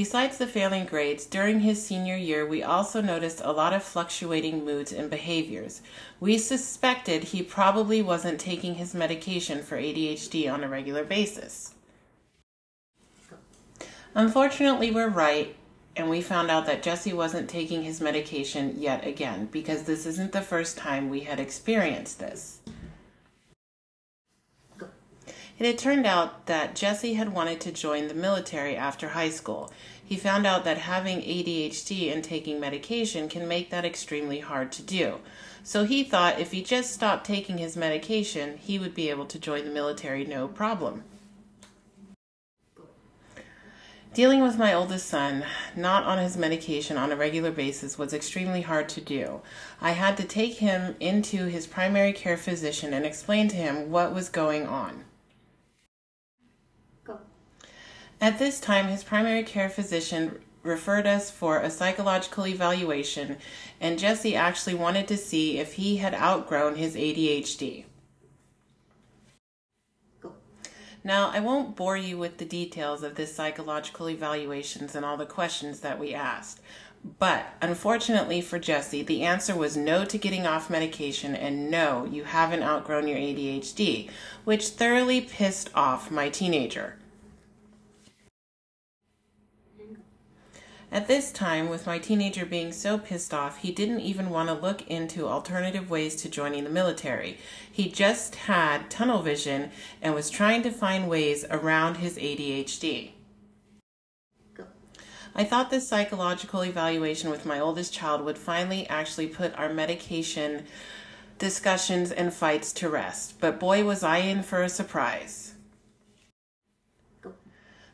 Besides 0.00 0.38
the 0.38 0.46
failing 0.46 0.86
grades, 0.86 1.26
during 1.26 1.60
his 1.60 1.84
senior 1.84 2.16
year, 2.16 2.46
we 2.46 2.62
also 2.62 3.02
noticed 3.02 3.42
a 3.44 3.52
lot 3.52 3.74
of 3.74 3.82
fluctuating 3.82 4.64
moods 4.64 4.92
and 4.92 5.10
behaviors. 5.10 5.82
We 6.20 6.38
suspected 6.38 7.22
he 7.22 7.42
probably 7.42 8.00
wasn't 8.00 8.40
taking 8.40 8.76
his 8.76 8.94
medication 8.94 9.62
for 9.62 9.76
ADHD 9.76 10.50
on 10.50 10.64
a 10.64 10.70
regular 10.70 11.04
basis. 11.04 11.74
Unfortunately, 14.14 14.90
we're 14.90 15.10
right, 15.10 15.54
and 15.94 16.08
we 16.08 16.22
found 16.22 16.50
out 16.50 16.64
that 16.64 16.82
Jesse 16.82 17.12
wasn't 17.12 17.50
taking 17.50 17.82
his 17.82 18.00
medication 18.00 18.80
yet 18.80 19.06
again 19.06 19.50
because 19.52 19.82
this 19.82 20.06
isn't 20.06 20.32
the 20.32 20.40
first 20.40 20.78
time 20.78 21.10
we 21.10 21.20
had 21.20 21.38
experienced 21.38 22.20
this. 22.20 22.60
It 25.60 25.66
had 25.66 25.78
turned 25.78 26.06
out 26.06 26.46
that 26.46 26.74
Jesse 26.74 27.14
had 27.14 27.34
wanted 27.34 27.60
to 27.60 27.70
join 27.70 28.08
the 28.08 28.14
military 28.14 28.74
after 28.74 29.10
high 29.10 29.28
school. 29.28 29.70
He 30.02 30.16
found 30.16 30.46
out 30.46 30.64
that 30.64 30.78
having 30.78 31.20
ADHD 31.20 32.12
and 32.12 32.24
taking 32.24 32.58
medication 32.58 33.28
can 33.28 33.46
make 33.46 33.70
that 33.70 33.84
extremely 33.84 34.40
hard 34.40 34.72
to 34.72 34.82
do. 34.82 35.20
So 35.62 35.84
he 35.84 36.02
thought 36.02 36.40
if 36.40 36.50
he 36.52 36.62
just 36.62 36.92
stopped 36.92 37.26
taking 37.26 37.58
his 37.58 37.76
medication, 37.76 38.56
he 38.56 38.78
would 38.78 38.94
be 38.94 39.10
able 39.10 39.26
to 39.26 39.38
join 39.38 39.64
the 39.64 39.70
military 39.70 40.24
no 40.24 40.48
problem. 40.48 41.04
Dealing 44.12 44.42
with 44.42 44.58
my 44.58 44.74
oldest 44.74 45.06
son, 45.06 45.44
not 45.76 46.02
on 46.02 46.18
his 46.18 46.36
medication 46.36 46.96
on 46.96 47.12
a 47.12 47.16
regular 47.16 47.52
basis, 47.52 47.96
was 47.96 48.12
extremely 48.12 48.62
hard 48.62 48.88
to 48.88 49.00
do. 49.00 49.40
I 49.80 49.92
had 49.92 50.16
to 50.16 50.24
take 50.24 50.54
him 50.54 50.96
into 50.98 51.44
his 51.44 51.68
primary 51.68 52.12
care 52.12 52.36
physician 52.36 52.92
and 52.92 53.06
explain 53.06 53.46
to 53.48 53.56
him 53.56 53.90
what 53.90 54.12
was 54.12 54.28
going 54.28 54.66
on. 54.66 55.04
Go. 57.04 57.20
At 58.20 58.38
this 58.38 58.60
time, 58.60 58.88
his 58.88 59.02
primary 59.02 59.42
care 59.42 59.70
physician 59.70 60.40
referred 60.62 61.06
us 61.06 61.30
for 61.30 61.58
a 61.58 61.70
psychological 61.70 62.46
evaluation, 62.46 63.38
and 63.80 63.98
Jesse 63.98 64.36
actually 64.36 64.74
wanted 64.74 65.08
to 65.08 65.16
see 65.16 65.58
if 65.58 65.74
he 65.74 65.96
had 65.96 66.14
outgrown 66.14 66.76
his 66.76 66.96
ADHD. 66.96 67.84
Now, 71.02 71.30
I 71.30 71.40
won't 71.40 71.76
bore 71.76 71.96
you 71.96 72.18
with 72.18 72.36
the 72.36 72.44
details 72.44 73.02
of 73.02 73.14
this 73.14 73.34
psychological 73.34 74.10
evaluations 74.10 74.94
and 74.94 75.02
all 75.02 75.16
the 75.16 75.24
questions 75.24 75.80
that 75.80 75.98
we 75.98 76.12
asked. 76.12 76.60
But 77.18 77.46
unfortunately 77.62 78.42
for 78.42 78.58
Jesse, 78.58 79.02
the 79.02 79.22
answer 79.22 79.56
was 79.56 79.78
no 79.78 80.04
to 80.04 80.18
getting 80.18 80.46
off 80.46 80.68
medication 80.68 81.34
and 81.34 81.70
no, 81.70 82.04
you 82.04 82.24
haven't 82.24 82.62
outgrown 82.62 83.08
your 83.08 83.16
ADHD, 83.16 84.10
which 84.44 84.68
thoroughly 84.68 85.22
pissed 85.22 85.70
off 85.74 86.10
my 86.10 86.28
teenager. 86.28 86.96
At 90.92 91.06
this 91.06 91.30
time, 91.30 91.68
with 91.68 91.86
my 91.86 92.00
teenager 92.00 92.44
being 92.44 92.72
so 92.72 92.98
pissed 92.98 93.32
off, 93.32 93.58
he 93.58 93.70
didn't 93.70 94.00
even 94.00 94.28
want 94.28 94.48
to 94.48 94.54
look 94.54 94.86
into 94.88 95.28
alternative 95.28 95.88
ways 95.88 96.16
to 96.16 96.28
joining 96.28 96.64
the 96.64 96.70
military. 96.70 97.38
He 97.70 97.88
just 97.88 98.34
had 98.34 98.90
tunnel 98.90 99.22
vision 99.22 99.70
and 100.02 100.14
was 100.14 100.30
trying 100.30 100.62
to 100.62 100.72
find 100.72 101.08
ways 101.08 101.44
around 101.48 101.98
his 101.98 102.16
ADHD. 102.16 103.12
I 105.32 105.44
thought 105.44 105.70
this 105.70 105.86
psychological 105.86 106.64
evaluation 106.64 107.30
with 107.30 107.46
my 107.46 107.60
oldest 107.60 107.94
child 107.94 108.24
would 108.24 108.36
finally 108.36 108.88
actually 108.88 109.28
put 109.28 109.56
our 109.56 109.72
medication 109.72 110.64
discussions 111.38 112.10
and 112.10 112.34
fights 112.34 112.72
to 112.74 112.88
rest, 112.88 113.40
but 113.40 113.60
boy, 113.60 113.84
was 113.84 114.02
I 114.02 114.18
in 114.18 114.42
for 114.42 114.60
a 114.60 114.68
surprise. 114.68 115.54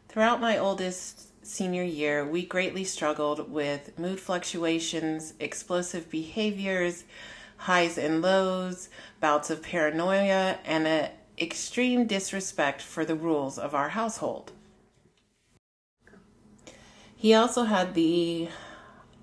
Throughout 0.09 0.41
my 0.41 0.57
oldest 0.57 1.26
senior 1.47 1.83
year, 1.83 2.25
we 2.25 2.45
greatly 2.45 2.85
struggled 2.85 3.51
with 3.51 3.99
mood 3.99 4.21
fluctuations, 4.21 5.35
explosive 5.41 6.11
behaviors, 6.11 7.05
highs 7.59 7.97
and 7.97 8.21
lows, 8.21 8.89
bouts 9.21 9.51
of 9.51 9.63
paranoia, 9.63 10.59
and 10.65 10.87
an 10.87 11.11
extreme 11.39 12.07
disrespect 12.07 12.83
for 12.83 13.05
the 13.05 13.15
rules 13.15 13.59
of 13.59 13.75
our 13.75 13.91
household. 13.91 14.53
He 17.15 17.33
also 17.33 17.65
had 17.65 17.95
the 17.95 18.49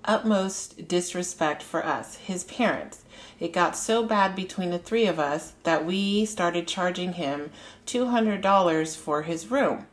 utmost 0.04 0.88
disrespect 0.88 1.62
for 1.62 1.84
us, 1.84 2.16
his 2.16 2.44
parents. 2.44 3.04
It 3.40 3.52
got 3.52 3.76
so 3.76 4.04
bad 4.04 4.34
between 4.34 4.70
the 4.70 4.78
three 4.78 5.06
of 5.06 5.18
us 5.18 5.54
that 5.62 5.84
we 5.86 6.24
started 6.24 6.68
charging 6.68 7.14
him 7.14 7.50
$200 7.86 8.96
for 8.96 9.22
his 9.22 9.50
room. 9.50 9.86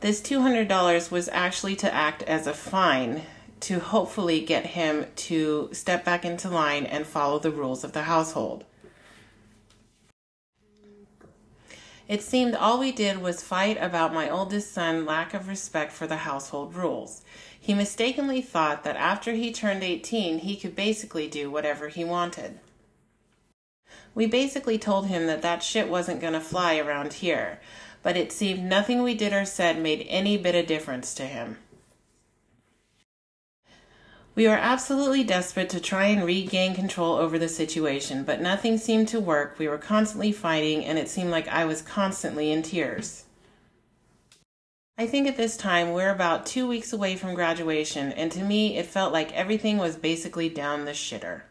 This 0.00 0.20
$200 0.20 1.10
was 1.10 1.28
actually 1.32 1.74
to 1.76 1.92
act 1.92 2.22
as 2.22 2.46
a 2.46 2.54
fine 2.54 3.22
to 3.60 3.80
hopefully 3.80 4.40
get 4.40 4.66
him 4.66 5.06
to 5.16 5.70
step 5.72 6.04
back 6.04 6.24
into 6.24 6.48
line 6.48 6.86
and 6.86 7.04
follow 7.04 7.40
the 7.40 7.50
rules 7.50 7.82
of 7.82 7.92
the 7.92 8.04
household. 8.04 8.64
It 12.06 12.22
seemed 12.22 12.54
all 12.54 12.78
we 12.78 12.92
did 12.92 13.18
was 13.18 13.42
fight 13.42 13.76
about 13.80 14.14
my 14.14 14.30
oldest 14.30 14.72
son's 14.72 15.06
lack 15.06 15.34
of 15.34 15.48
respect 15.48 15.92
for 15.92 16.06
the 16.06 16.18
household 16.18 16.74
rules. 16.76 17.22
He 17.60 17.74
mistakenly 17.74 18.40
thought 18.40 18.84
that 18.84 18.96
after 18.96 19.32
he 19.32 19.52
turned 19.52 19.82
18, 19.82 20.38
he 20.38 20.56
could 20.56 20.76
basically 20.76 21.28
do 21.28 21.50
whatever 21.50 21.88
he 21.88 22.04
wanted. 22.04 22.60
We 24.14 24.26
basically 24.26 24.78
told 24.78 25.08
him 25.08 25.26
that 25.26 25.42
that 25.42 25.62
shit 25.62 25.88
wasn't 25.88 26.20
to 26.22 26.40
fly 26.40 26.78
around 26.78 27.14
here, 27.14 27.60
but 28.02 28.16
it 28.16 28.32
seemed 28.32 28.62
nothing 28.62 29.02
we 29.02 29.14
did 29.14 29.32
or 29.32 29.44
said 29.44 29.80
made 29.80 30.06
any 30.08 30.36
bit 30.36 30.54
of 30.54 30.66
difference 30.66 31.14
to 31.14 31.24
him. 31.24 31.58
We 34.34 34.46
were 34.46 34.54
absolutely 34.54 35.24
desperate 35.24 35.68
to 35.70 35.80
try 35.80 36.06
and 36.06 36.24
regain 36.24 36.72
control 36.72 37.16
over 37.16 37.40
the 37.40 37.48
situation, 37.48 38.22
but 38.22 38.40
nothing 38.40 38.78
seemed 38.78 39.08
to 39.08 39.18
work. 39.18 39.58
We 39.58 39.66
were 39.66 39.78
constantly 39.78 40.30
fighting, 40.30 40.84
and 40.84 40.96
it 40.96 41.08
seemed 41.08 41.30
like 41.30 41.48
I 41.48 41.64
was 41.64 41.82
constantly 41.82 42.52
in 42.52 42.62
tears. 42.62 43.24
I 44.96 45.08
think 45.08 45.26
at 45.26 45.36
this 45.36 45.56
time 45.56 45.92
we're 45.92 46.12
about 46.12 46.46
two 46.46 46.68
weeks 46.68 46.92
away 46.92 47.16
from 47.16 47.34
graduation, 47.34 48.12
and 48.12 48.30
to 48.30 48.44
me 48.44 48.76
it 48.76 48.86
felt 48.86 49.12
like 49.12 49.32
everything 49.32 49.76
was 49.76 49.96
basically 49.96 50.48
down 50.48 50.84
the 50.84 50.92
shitter. 50.92 51.42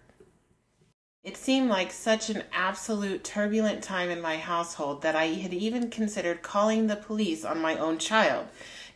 It 1.28 1.36
seemed 1.36 1.68
like 1.68 1.92
such 1.92 2.30
an 2.30 2.44
absolute 2.54 3.22
turbulent 3.22 3.84
time 3.84 4.10
in 4.10 4.22
my 4.22 4.38
household 4.38 5.02
that 5.02 5.14
I 5.14 5.26
had 5.26 5.54
even 5.54 5.90
considered 5.90 6.42
calling 6.42 6.88
the 6.88 6.96
police 6.96 7.44
on 7.44 7.60
my 7.60 7.78
own 7.78 7.98
child. 7.98 8.48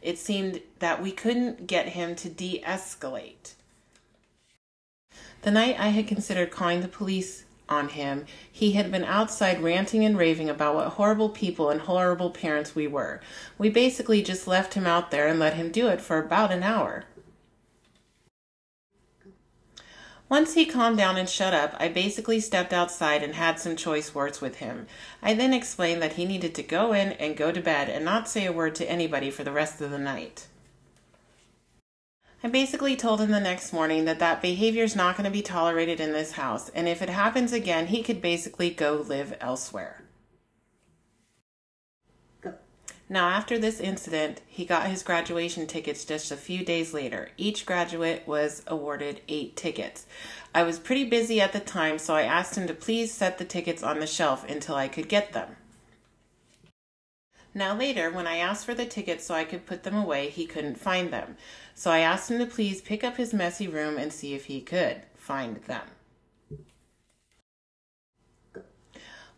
It 0.02 0.18
seemed 0.18 0.62
that 0.80 1.04
we 1.04 1.12
couldn't 1.12 1.68
get 1.68 1.90
him 1.90 2.16
to 2.16 2.30
de 2.30 2.64
escalate. 2.66 3.56
The 5.42 5.52
night 5.52 5.76
I 5.78 5.90
had 5.90 6.08
considered 6.08 6.52
calling 6.52 6.80
the 6.80 6.88
police 6.88 7.44
on 7.68 7.90
him, 7.90 8.26
he 8.50 8.72
had 8.72 8.90
been 8.92 9.04
outside 9.04 9.62
ranting 9.62 10.06
and 10.06 10.18
raving 10.18 10.50
about 10.50 10.76
what 10.76 10.88
horrible 10.94 11.28
people 11.28 11.70
and 11.70 11.82
horrible 11.82 12.30
parents 12.30 12.74
we 12.74 12.88
were. 12.88 13.20
We 13.58 13.70
basically 13.70 14.22
just 14.22 14.48
left 14.48 14.76
him 14.76 14.88
out 14.88 15.12
there 15.12 15.28
and 15.28 15.38
let 15.38 15.56
him 15.56 15.70
do 15.70 15.90
it 15.90 16.00
for 16.00 16.18
about 16.18 16.54
an 16.54 16.64
hour. 16.64 17.04
Once 20.32 20.54
he 20.54 20.66
calmed 20.66 20.98
down 20.98 21.18
and 21.18 21.28
shut 21.28 21.54
up, 21.54 21.76
I 21.78 21.90
basically 21.90 22.40
stepped 22.40 22.72
outside 22.72 23.22
and 23.22 23.36
had 23.36 23.60
some 23.60 23.76
choice 23.76 24.16
words 24.16 24.40
with 24.40 24.60
him. 24.60 24.88
I 25.22 25.34
then 25.34 25.54
explained 25.54 26.02
that 26.02 26.14
he 26.14 26.24
needed 26.24 26.56
to 26.56 26.64
go 26.64 26.94
in 26.94 27.12
and 27.12 27.36
go 27.36 27.52
to 27.52 27.60
bed 27.60 27.90
and 27.90 28.06
not 28.06 28.30
say 28.30 28.46
a 28.46 28.54
word 28.54 28.74
to 28.76 28.90
anybody 28.90 29.30
for 29.30 29.44
the 29.44 29.52
rest 29.52 29.82
of 29.82 29.92
the 29.92 30.00
night. 30.00 30.48
I 32.42 32.48
basically 32.48 32.96
told 32.96 33.20
him 33.20 33.32
the 33.32 33.42
next 33.42 33.74
morning 33.74 34.06
that 34.06 34.20
that 34.20 34.42
behavior 34.42 34.86
is 34.86 34.96
not 34.96 35.18
going 35.18 35.26
to 35.26 35.32
be 35.32 35.42
tolerated 35.42 36.00
in 36.00 36.14
this 36.14 36.32
house, 36.32 36.70
and 36.70 36.88
if 36.88 37.02
it 37.02 37.10
happens 37.10 37.52
again, 37.52 37.88
he 37.88 38.02
could 38.02 38.22
basically 38.22 38.70
go 38.70 39.04
live 39.06 39.36
elsewhere. 39.42 40.06
Go. 42.40 42.54
Now, 43.12 43.28
after 43.28 43.60
this 43.60 43.82
incident, 43.82 44.40
he 44.48 44.64
got 44.64 44.88
his 44.88 45.04
graduation 45.04 45.68
tickets 45.68 46.06
just 46.06 46.32
a 46.32 46.38
few 46.38 46.64
days 46.64 46.94
later. 46.94 47.32
Each 47.36 47.66
graduate 47.66 48.24
was 48.26 48.64
awarded 48.68 49.20
eight 49.28 49.58
tickets. 49.58 50.06
I 50.56 50.64
was 50.64 50.80
pretty 50.80 51.04
busy 51.04 51.42
at 51.42 51.52
the 51.52 51.60
time, 51.60 52.00
so 52.00 52.16
I 52.16 52.22
asked 52.22 52.56
him 52.56 52.68
to 52.68 52.74
please 52.74 53.12
set 53.12 53.38
the 53.38 53.44
tickets 53.44 53.84
on 53.84 54.00
the 54.00 54.08
shelf 54.08 54.50
until 54.50 54.76
I 54.76 54.88
could 54.88 55.10
get 55.10 55.34
them. 55.34 55.58
Now, 57.54 57.76
later, 57.76 58.10
when 58.10 58.28
I 58.28 58.38
asked 58.38 58.66
for 58.66 58.74
the 58.74 58.86
tickets 58.86 59.26
so 59.26 59.36
I 59.36 59.44
could 59.44 59.66
put 59.66 59.84
them 59.84 59.98
away, 59.98 60.30
he 60.30 60.46
couldn't 60.46 60.80
find 60.80 61.12
them. 61.12 61.36
So 61.76 61.92
I 61.92 62.00
asked 62.00 62.32
him 62.32 62.40
to 62.40 62.46
please 62.46 62.80
pick 62.80 63.04
up 63.04 63.18
his 63.18 63.34
messy 63.34 63.68
room 63.68 63.98
and 63.98 64.14
see 64.14 64.36
if 64.36 64.46
he 64.46 64.62
could 64.62 65.02
find 65.16 65.58
them. 65.64 65.84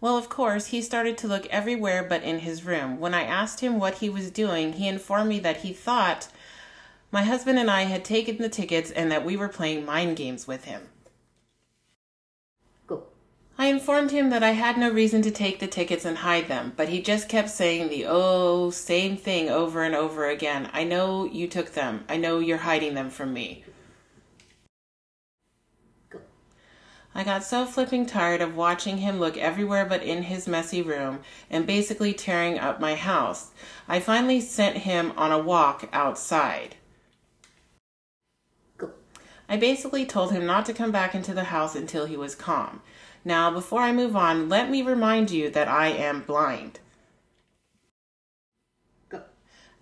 Well, 0.04 0.18
of 0.18 0.28
course, 0.28 0.66
he 0.66 0.82
started 0.82 1.18
to 1.20 1.30
look 1.30 1.46
everywhere 1.46 2.04
but 2.04 2.24
in 2.24 2.40
his 2.40 2.66
room. 2.66 3.00
When 3.00 3.14
I 3.14 3.24
asked 3.24 3.62
him 3.62 3.80
what 3.80 4.00
he 4.00 4.10
was 4.10 4.32
doing, 4.32 4.74
he 4.74 4.86
informed 4.86 5.30
me 5.30 5.40
that 5.40 5.62
he 5.62 5.72
thought 5.72 6.28
my 7.10 7.24
husband 7.24 7.58
and 7.58 7.72
I 7.72 7.84
had 7.84 8.04
taken 8.04 8.36
the 8.36 8.50
tickets 8.50 8.92
and 8.92 9.10
that 9.14 9.24
we 9.24 9.38
were 9.38 9.48
playing 9.48 9.86
mind 9.86 10.18
games 10.18 10.46
with 10.46 10.66
him. 10.66 10.90
Go. 12.86 13.04
I 13.58 13.68
informed 13.68 14.12
him 14.12 14.30
that 14.32 14.44
I 14.44 14.52
had 14.52 14.78
no 14.78 14.92
reason 14.92 15.22
to 15.22 15.32
take 15.32 15.60
the 15.60 15.68
tickets 15.68 16.04
and 16.04 16.18
hide 16.18 16.50
them, 16.50 16.74
but 16.76 16.90
he 16.90 17.02
just 17.02 17.30
kept 17.30 17.50
saying 17.50 17.88
the 17.88 18.04
oh, 18.06 18.72
same 18.72 19.16
thing 19.16 19.50
over 19.50 19.84
and 19.84 19.96
over 19.96 20.28
again. 20.28 20.70
I 20.74 20.84
know 20.84 21.24
you 21.24 21.48
took 21.48 21.72
them. 21.76 22.04
I 22.10 22.18
know 22.18 22.40
you're 22.40 22.58
hiding 22.58 22.94
them 22.94 23.10
from 23.10 23.32
me. 23.32 23.64
Go. 26.10 26.20
I 27.16 27.24
got 27.24 27.44
so 27.44 27.66
flipping 27.66 28.06
tired 28.06 28.42
of 28.42 28.56
watching 28.56 28.98
him 28.98 29.20
look 29.20 29.38
everywhere 29.38 29.86
but 29.86 30.02
in 30.02 30.24
his 30.24 30.48
messy 30.48 30.82
room 30.82 31.20
and 31.50 31.68
basically 31.68 32.14
tearing 32.14 32.58
up 32.58 32.80
my 32.80 32.96
house. 32.96 33.52
I 33.88 34.00
finally 34.00 34.42
sent 34.42 34.78
him 34.78 35.14
on 35.16 35.32
a 35.32 35.38
walk 35.38 35.88
outside. 35.94 36.76
Go. 38.78 38.92
I 39.48 39.58
basically 39.58 40.06
told 40.06 40.32
him 40.32 40.46
not 40.46 40.66
to 40.66 40.74
come 40.74 40.92
back 40.92 41.14
into 41.14 41.34
the 41.34 41.46
house 41.46 41.76
until 41.76 42.06
he 42.06 42.18
was 42.18 42.34
calm. 42.34 42.82
Now, 43.24 43.52
before 43.52 43.82
I 43.82 43.94
move 43.94 44.16
on, 44.16 44.50
let 44.50 44.70
me 44.70 44.82
remind 44.82 45.32
you 45.32 45.50
that 45.52 45.68
I 45.68 45.88
am 45.88 46.24
blind. 46.24 46.80
Go. 49.08 49.22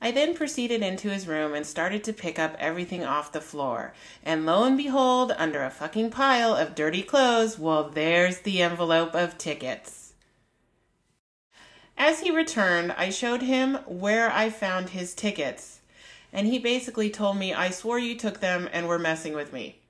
I 0.01 0.09
then 0.11 0.33
proceeded 0.33 0.81
into 0.81 1.09
his 1.09 1.27
room 1.27 1.53
and 1.53 1.65
started 1.65 2.03
to 2.05 2.13
pick 2.13 2.39
up 2.39 2.55
everything 2.57 3.03
off 3.03 3.31
the 3.31 3.39
floor. 3.39 3.93
And 4.23 4.45
lo 4.45 4.63
and 4.63 4.75
behold, 4.75 5.31
under 5.37 5.63
a 5.63 5.69
fucking 5.69 6.09
pile 6.09 6.55
of 6.55 6.73
dirty 6.73 7.03
clothes, 7.03 7.59
well, 7.59 7.87
there's 7.87 8.39
the 8.39 8.61
envelope 8.63 9.13
of 9.13 9.37
tickets. 9.37 10.13
As 11.97 12.21
he 12.21 12.31
returned, 12.31 12.93
I 12.93 13.11
showed 13.11 13.43
him 13.43 13.75
where 13.85 14.31
I 14.31 14.49
found 14.49 14.89
his 14.89 15.13
tickets, 15.13 15.81
and 16.33 16.47
he 16.47 16.57
basically 16.57 17.11
told 17.11 17.37
me 17.37 17.53
I 17.53 17.69
swore 17.69 17.99
you 17.99 18.17
took 18.17 18.39
them 18.39 18.67
and 18.73 18.87
were 18.87 18.97
messing 18.97 19.33
with 19.33 19.53
me. 19.53 19.81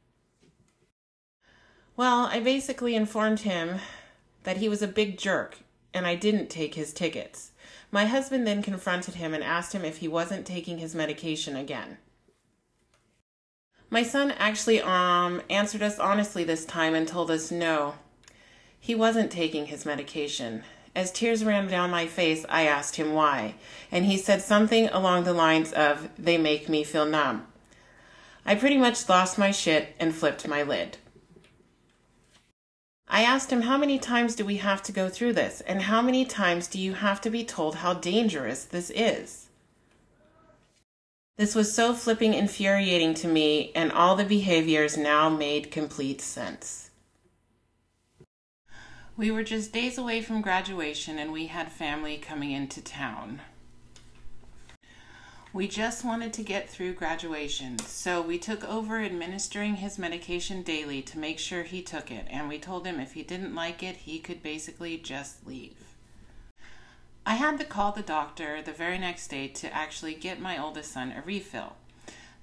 Well, 1.95 2.25
I 2.25 2.41
basically 2.41 2.95
informed 2.95 3.41
him 3.41 3.79
that 4.43 4.57
he 4.57 4.67
was 4.67 4.81
a 4.81 4.87
big 4.87 5.17
jerk 5.17 5.59
and 5.93 6.07
I 6.07 6.15
didn't 6.15 6.49
take 6.49 6.75
his 6.75 6.93
tickets. 6.93 7.50
My 7.91 8.05
husband 8.05 8.47
then 8.47 8.63
confronted 8.63 9.15
him 9.15 9.33
and 9.33 9.43
asked 9.43 9.73
him 9.73 9.83
if 9.83 9.97
he 9.97 10.07
wasn't 10.07 10.47
taking 10.47 10.77
his 10.77 10.95
medication 10.95 11.57
again. 11.57 11.97
My 13.89 14.03
son 14.03 14.31
actually 14.31 14.81
um 14.81 15.41
answered 15.49 15.83
us 15.83 15.99
honestly 15.99 16.45
this 16.45 16.65
time 16.65 16.95
and 16.95 17.05
told 17.05 17.29
us 17.29 17.51
no. 17.51 17.95
He 18.79 18.95
wasn't 18.95 19.31
taking 19.31 19.65
his 19.65 19.85
medication. 19.85 20.63
As 20.95 21.11
tears 21.11 21.43
ran 21.43 21.67
down 21.67 21.91
my 21.91 22.07
face, 22.07 22.45
I 22.49 22.63
asked 22.63 22.95
him 22.95 23.13
why, 23.13 23.55
and 23.91 24.05
he 24.05 24.17
said 24.17 24.41
something 24.41 24.87
along 24.89 25.23
the 25.23 25.33
lines 25.33 25.71
of 25.73 26.09
they 26.17 26.37
make 26.37 26.67
me 26.67 26.83
feel 26.83 27.05
numb. 27.05 27.47
I 28.45 28.55
pretty 28.55 28.77
much 28.77 29.07
lost 29.07 29.37
my 29.37 29.51
shit 29.51 29.95
and 29.99 30.15
flipped 30.15 30.47
my 30.47 30.63
lid. 30.63 30.97
I 33.13 33.23
asked 33.23 33.51
him, 33.51 33.63
How 33.63 33.77
many 33.77 33.99
times 33.99 34.35
do 34.35 34.45
we 34.45 34.57
have 34.57 34.81
to 34.83 34.93
go 34.93 35.09
through 35.09 35.33
this? 35.33 35.59
And 35.67 35.81
how 35.81 36.01
many 36.01 36.23
times 36.23 36.69
do 36.69 36.79
you 36.79 36.93
have 36.93 37.19
to 37.21 37.29
be 37.29 37.43
told 37.43 37.75
how 37.75 37.93
dangerous 37.93 38.63
this 38.63 38.89
is? 38.89 39.49
This 41.37 41.53
was 41.53 41.75
so 41.75 41.93
flipping 41.93 42.33
infuriating 42.33 43.13
to 43.15 43.27
me, 43.27 43.73
and 43.75 43.91
all 43.91 44.15
the 44.15 44.23
behaviors 44.23 44.95
now 44.95 45.27
made 45.27 45.71
complete 45.71 46.21
sense. 46.21 46.91
We 49.17 49.29
were 49.29 49.43
just 49.43 49.73
days 49.73 49.97
away 49.97 50.21
from 50.21 50.41
graduation, 50.41 51.19
and 51.19 51.33
we 51.33 51.47
had 51.47 51.69
family 51.69 52.17
coming 52.17 52.51
into 52.51 52.81
town. 52.81 53.41
We 55.53 55.67
just 55.67 56.05
wanted 56.05 56.31
to 56.33 56.43
get 56.43 56.69
through 56.69 56.93
graduation, 56.93 57.77
so 57.79 58.21
we 58.21 58.37
took 58.37 58.63
over 58.63 59.01
administering 59.01 59.75
his 59.75 59.99
medication 59.99 60.61
daily 60.61 61.01
to 61.01 61.19
make 61.19 61.39
sure 61.39 61.63
he 61.63 61.81
took 61.81 62.09
it, 62.09 62.25
and 62.29 62.47
we 62.47 62.57
told 62.57 62.87
him 62.87 63.01
if 63.01 63.13
he 63.13 63.23
didn't 63.23 63.53
like 63.53 63.83
it, 63.83 63.97
he 63.97 64.19
could 64.19 64.41
basically 64.41 64.97
just 64.97 65.45
leave. 65.45 65.75
I 67.25 67.35
had 67.35 67.59
to 67.59 67.65
call 67.65 67.91
the 67.91 68.01
doctor 68.01 68.61
the 68.61 68.71
very 68.71 68.97
next 68.97 69.27
day 69.27 69.49
to 69.49 69.75
actually 69.75 70.13
get 70.13 70.39
my 70.39 70.57
oldest 70.57 70.93
son 70.93 71.11
a 71.11 71.21
refill. 71.21 71.75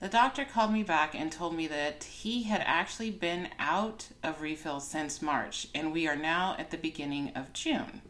The 0.00 0.08
doctor 0.08 0.44
called 0.44 0.74
me 0.74 0.82
back 0.82 1.14
and 1.14 1.32
told 1.32 1.56
me 1.56 1.66
that 1.66 2.04
he 2.04 2.42
had 2.42 2.62
actually 2.66 3.10
been 3.10 3.48
out 3.58 4.08
of 4.22 4.42
refills 4.42 4.86
since 4.86 5.22
March, 5.22 5.66
and 5.74 5.94
we 5.94 6.06
are 6.06 6.14
now 6.14 6.56
at 6.58 6.70
the 6.70 6.76
beginning 6.76 7.32
of 7.34 7.54
June. 7.54 8.02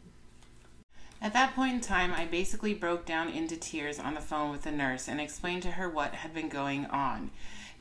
At 1.20 1.32
that 1.32 1.56
point 1.56 1.74
in 1.74 1.80
time, 1.80 2.12
I 2.12 2.26
basically 2.26 2.74
broke 2.74 3.04
down 3.04 3.28
into 3.28 3.56
tears 3.56 3.98
on 3.98 4.14
the 4.14 4.20
phone 4.20 4.50
with 4.50 4.62
the 4.62 4.70
nurse 4.70 5.08
and 5.08 5.20
explained 5.20 5.62
to 5.64 5.72
her 5.72 5.88
what 5.88 6.14
had 6.14 6.32
been 6.32 6.48
going 6.48 6.86
on. 6.86 7.32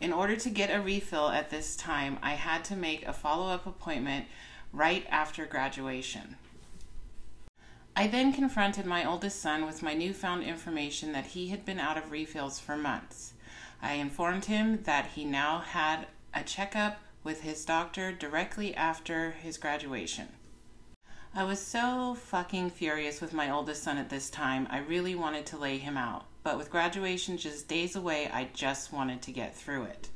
In 0.01 0.12
order 0.12 0.36
to 0.36 0.50
get 0.50 0.74
a 0.74 0.82
refill 0.82 1.29
at 1.29 1.50
this 1.50 1.75
time, 1.75 2.17
I 2.24 2.32
had 2.32 2.63
to 2.65 2.75
make 2.75 3.06
a 3.06 3.13
follow 3.13 3.50
up 3.50 3.67
appointment 3.67 4.25
right 4.74 5.06
after 5.10 5.46
graduation. 5.46 6.36
I 7.96 8.08
then 8.08 8.34
confronted 8.34 8.86
my 8.86 9.06
oldest 9.06 9.39
son 9.39 9.65
with 9.65 9.82
my 9.82 9.94
newfound 9.94 10.44
information 10.44 11.13
that 11.13 11.27
he 11.27 11.48
had 11.48 11.65
been 11.65 11.79
out 11.79 11.98
of 11.98 12.12
refills 12.12 12.60
for 12.60 12.75
months. 12.75 13.34
I 13.82 13.94
informed 13.94 14.46
him 14.46 14.84
that 14.84 15.12
he 15.15 15.25
now 15.25 15.60
had 15.60 16.08
a 16.34 16.44
checkup 16.44 17.00
with 17.24 17.41
his 17.41 17.65
doctor 17.65 18.12
directly 18.12 18.75
after 18.75 19.32
his 19.32 19.58
graduation. 19.58 20.27
I 21.34 21.43
was 21.43 21.60
so 21.60 22.15
fucking 22.15 22.72
furious 22.72 23.22
with 23.22 23.34
my 23.34 23.50
oldest 23.50 23.84
son 23.84 23.98
at 23.98 24.10
this 24.10 24.29
time. 24.29 24.67
I 24.72 24.79
really 24.79 25.15
wanted 25.15 25.46
to 25.48 25.57
lay 25.57 25.77
him 25.77 25.98
out. 25.98 26.25
But 26.43 26.57
with 26.57 26.72
graduation 26.72 27.38
just 27.38 27.67
days 27.67 27.96
away, 27.96 28.29
I 28.31 28.50
just 28.53 28.93
wanted 28.93 29.22
to 29.24 29.31
get 29.31 29.55
through 29.55 29.84
it. 29.84 30.10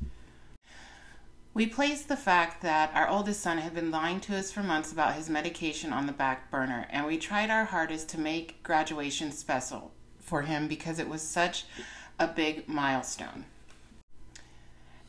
We 1.54 1.66
placed 1.66 2.08
the 2.08 2.16
fact 2.16 2.62
that 2.62 2.90
our 2.94 3.06
oldest 3.06 3.42
son 3.42 3.58
had 3.58 3.74
been 3.74 3.90
lying 3.90 4.20
to 4.20 4.36
us 4.36 4.50
for 4.50 4.62
months 4.62 4.90
about 4.90 5.14
his 5.14 5.28
medication 5.28 5.92
on 5.92 6.06
the 6.06 6.12
back 6.12 6.50
burner, 6.50 6.86
and 6.90 7.06
we 7.06 7.18
tried 7.18 7.50
our 7.50 7.66
hardest 7.66 8.08
to 8.10 8.20
make 8.20 8.62
graduation 8.62 9.30
special 9.30 9.92
for 10.18 10.42
him 10.42 10.66
because 10.66 10.98
it 10.98 11.10
was 11.10 11.20
such 11.20 11.66
a 12.18 12.26
big 12.26 12.66
milestone. 12.66 13.44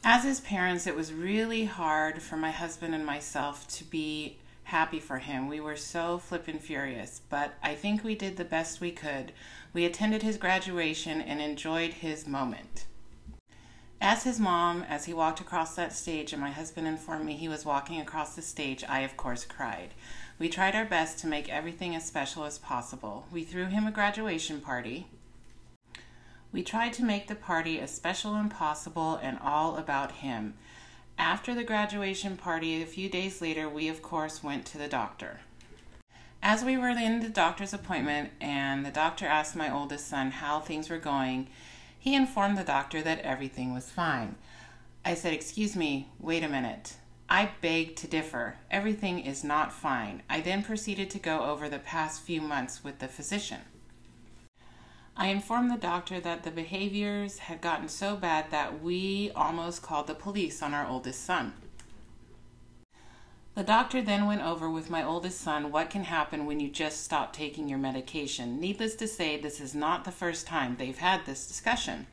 As 0.04 0.26
his 0.26 0.42
parents, 0.42 0.86
it 0.86 0.98
was 0.98 1.14
really 1.14 1.64
hard 1.64 2.22
for 2.22 2.36
my 2.36 2.52
husband 2.52 2.94
and 2.94 3.06
myself 3.06 3.66
to 3.70 3.86
be 3.86 4.38
happy 4.74 5.00
for 5.00 5.20
him. 5.20 5.48
We 5.48 5.60
were 5.60 5.76
so 5.76 6.18
flippin' 6.18 6.58
furious, 6.58 7.22
but 7.30 7.54
I 7.62 7.76
think 7.76 8.04
we 8.04 8.16
did 8.16 8.38
the 8.38 8.44
best 8.44 8.82
we 8.82 8.90
could. 8.90 9.32
We 9.72 9.86
attended 9.86 10.24
his 10.24 10.38
graduation 10.38 11.22
and 11.22 11.40
enjoyed 11.40 11.94
his 11.94 12.26
moment. 12.26 12.88
As 14.02 14.24
his 14.24 14.40
mom, 14.40 14.82
as 14.90 15.06
he 15.06 15.14
walked 15.14 15.40
across 15.40 15.76
that 15.76 15.94
stage 15.94 16.34
and 16.34 16.42
my 16.42 16.50
husband 16.50 16.88
informed 16.88 17.24
me 17.24 17.36
he 17.36 17.48
was 17.48 17.64
walking 17.64 18.02
across 18.02 18.36
the 18.36 18.42
stage, 18.42 18.84
I 18.90 19.02
of 19.02 19.16
course 19.16 19.46
cried. 19.46 19.90
We 20.40 20.50
tried 20.50 20.74
our 20.74 20.86
best 20.86 21.20
to 21.20 21.28
make 21.28 21.50
everything 21.50 21.96
as 21.96 22.04
special 22.04 22.44
as 22.44 22.58
possible. 22.58 23.28
We 23.32 23.44
threw 23.44 23.66
him 23.66 23.86
a 23.86 23.92
graduation 23.92 24.60
party. 24.60 25.06
We 26.52 26.64
tried 26.64 26.94
to 26.94 27.06
make 27.06 27.28
the 27.28 27.36
party 27.36 27.80
as 27.80 27.92
special 27.92 28.34
and 28.34 28.50
possible 28.50 29.20
and 29.22 29.38
all 29.38 29.78
about 29.78 30.14
him. 30.14 30.56
After 31.18 31.54
the 31.54 31.64
graduation 31.64 32.38
party, 32.38 32.82
a 32.82 32.86
few 32.86 33.10
days 33.10 33.42
later, 33.42 33.70
we 33.70 33.88
of 33.88 34.02
course 34.02 34.44
went 34.44 34.66
to 34.68 34.78
the 34.78 34.88
doctor. 34.88 35.40
As 36.42 36.64
we 36.64 36.78
were 36.78 36.90
in 36.90 37.22
the 37.22 37.30
doctor's 37.30 37.74
appointment 37.74 38.32
and 38.42 38.86
the 38.86 38.92
doctor 38.92 39.26
asked 39.26 39.56
my 39.56 39.74
oldest 39.74 40.08
son 40.08 40.32
how 40.32 40.60
things 40.60 40.90
were 40.90 40.98
going, 40.98 41.48
he 41.98 42.16
informed 42.16 42.58
the 42.58 42.64
doctor 42.64 43.02
that 43.02 43.22
everything 43.22 43.74
was 43.74 43.90
fine. 43.90 44.36
I 45.06 45.14
said, 45.14 45.34
Excuse 45.34 45.76
me, 45.76 46.10
wait 46.20 46.44
a 46.44 46.50
minute. 46.50 46.98
I 47.30 47.52
beg 47.62 47.96
to 47.98 48.08
differ. 48.08 48.58
Everything 48.70 49.20
is 49.20 49.44
not 49.44 49.72
fine. 49.72 50.22
I 50.30 50.42
then 50.42 50.64
proceeded 50.64 51.10
to 51.12 51.20
go 51.20 51.46
over 51.46 51.70
the 51.70 51.80
past 51.80 52.22
few 52.22 52.42
months 52.42 52.84
with 52.84 53.00
the 53.00 53.08
physician. 53.08 53.62
I 55.16 55.28
informed 55.28 55.70
the 55.70 55.78
doctor 55.78 56.20
that 56.20 56.44
the 56.44 56.52
behaviors 56.52 57.38
had 57.38 57.62
gotten 57.62 57.88
so 57.88 58.16
bad 58.16 58.50
that 58.50 58.82
we 58.82 59.32
almost 59.36 59.84
called 59.84 60.08
the 60.08 60.16
police 60.16 60.64
on 60.64 60.74
our 60.74 60.88
oldest 60.88 61.24
son. 61.24 61.54
The 63.56 63.64
doctor 63.64 64.02
then 64.02 64.26
went 64.26 64.42
over 64.42 64.68
with 64.68 64.90
my 64.90 65.04
oldest 65.04 65.40
son 65.40 65.72
what 65.72 65.92
can 65.92 66.06
happen 66.06 66.48
when 66.48 66.60
you 66.60 66.70
just 66.70 67.04
stop 67.04 67.32
taking 67.32 67.70
your 67.70 67.78
medication. 67.78 68.60
Needless 68.60 68.96
to 68.96 69.08
say, 69.08 69.40
this 69.40 69.62
is 69.62 69.76
not 69.76 70.04
the 70.04 70.12
first 70.12 70.48
time 70.48 70.76
they've 70.76 70.98
had 70.98 71.26
this 71.26 71.48
discussion. 71.48 72.08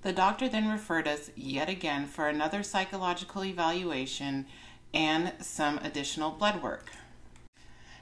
The 0.00 0.14
doctor 0.14 0.48
then 0.48 0.70
referred 0.70 1.06
us 1.06 1.30
yet 1.36 1.68
again 1.68 2.06
for 2.06 2.28
another 2.28 2.62
psychological 2.62 3.44
evaluation 3.44 4.46
and 4.94 5.32
some 5.40 5.76
additional 5.78 6.30
blood 6.30 6.62
work. 6.62 6.90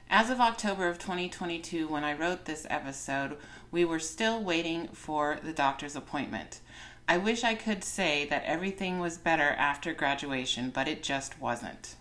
As 0.08 0.28
of 0.28 0.40
October 0.40 0.88
of 0.88 0.98
2022, 0.98 1.88
when 1.88 2.04
I 2.04 2.12
wrote 2.12 2.44
this 2.44 2.66
episode, 2.68 3.38
we 3.72 3.84
were 3.84 3.98
still 3.98 4.40
waiting 4.40 4.86
for 4.92 5.38
the 5.42 5.52
doctor's 5.52 5.96
appointment. 5.96 6.60
I 7.08 7.18
wish 7.18 7.42
I 7.42 7.54
could 7.54 7.82
say 7.82 8.26
that 8.26 8.44
everything 8.44 9.00
was 9.00 9.18
better 9.18 9.48
after 9.48 9.92
graduation, 9.92 10.70
but 10.70 10.86
it 10.86 11.02
just 11.02 11.40
wasn't. 11.40 11.96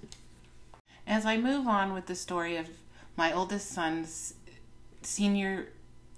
As 1.07 1.25
I 1.25 1.37
move 1.37 1.67
on 1.67 1.93
with 1.93 2.05
the 2.05 2.15
story 2.15 2.57
of 2.57 2.69
my 3.17 3.33
oldest 3.33 3.71
son's 3.71 4.35
senior 5.01 5.69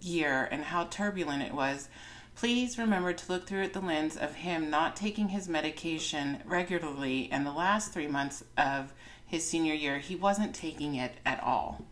year 0.02 0.50
and 0.52 0.66
how 0.66 0.86
turbulent 0.86 1.44
it 1.44 1.54
was, 1.54 1.88
please 2.36 2.78
remember 2.78 3.14
to 3.14 3.32
look 3.32 3.48
through 3.48 3.70
the 3.70 3.80
lens 3.80 4.18
of 4.18 4.36
him 4.36 4.70
not 4.70 4.96
taking 4.96 5.30
his 5.30 5.48
medication 5.48 6.40
regularly 6.46 7.30
and 7.32 7.46
the 7.46 7.52
last 7.52 7.94
three 7.94 8.08
months 8.08 8.44
of 8.58 8.92
his 9.26 9.48
senior 9.48 9.74
year, 9.74 10.00
he 10.00 10.16
wasn't 10.16 10.54
taking 10.54 10.96
it 10.96 11.14
at 11.26 11.42
all. 11.42 11.86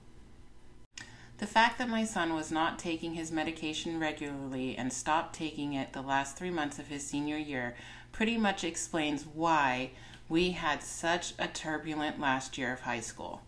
The 1.42 1.48
fact 1.48 1.80
that 1.80 1.90
my 1.90 2.06
son 2.06 2.36
was 2.36 2.52
not 2.52 2.78
taking 2.78 3.16
his 3.16 3.32
medication 3.32 4.00
regularly 4.00 4.78
and 4.78 4.94
stopped 4.94 5.34
taking 5.34 5.74
it 5.74 5.92
the 5.92 6.04
last 6.04 6.38
three 6.38 6.52
months 6.52 6.78
of 6.78 6.86
his 6.86 7.04
senior 7.04 7.36
year 7.36 7.76
pretty 8.12 8.38
much 8.38 8.64
explains 8.64 9.24
why 9.26 9.90
we 10.30 10.52
had 10.52 10.84
such 10.84 11.34
a 11.40 11.48
turbulent 11.48 12.20
last 12.20 12.60
year 12.60 12.72
of 12.72 12.82
high 12.82 13.00
school. 13.00 13.42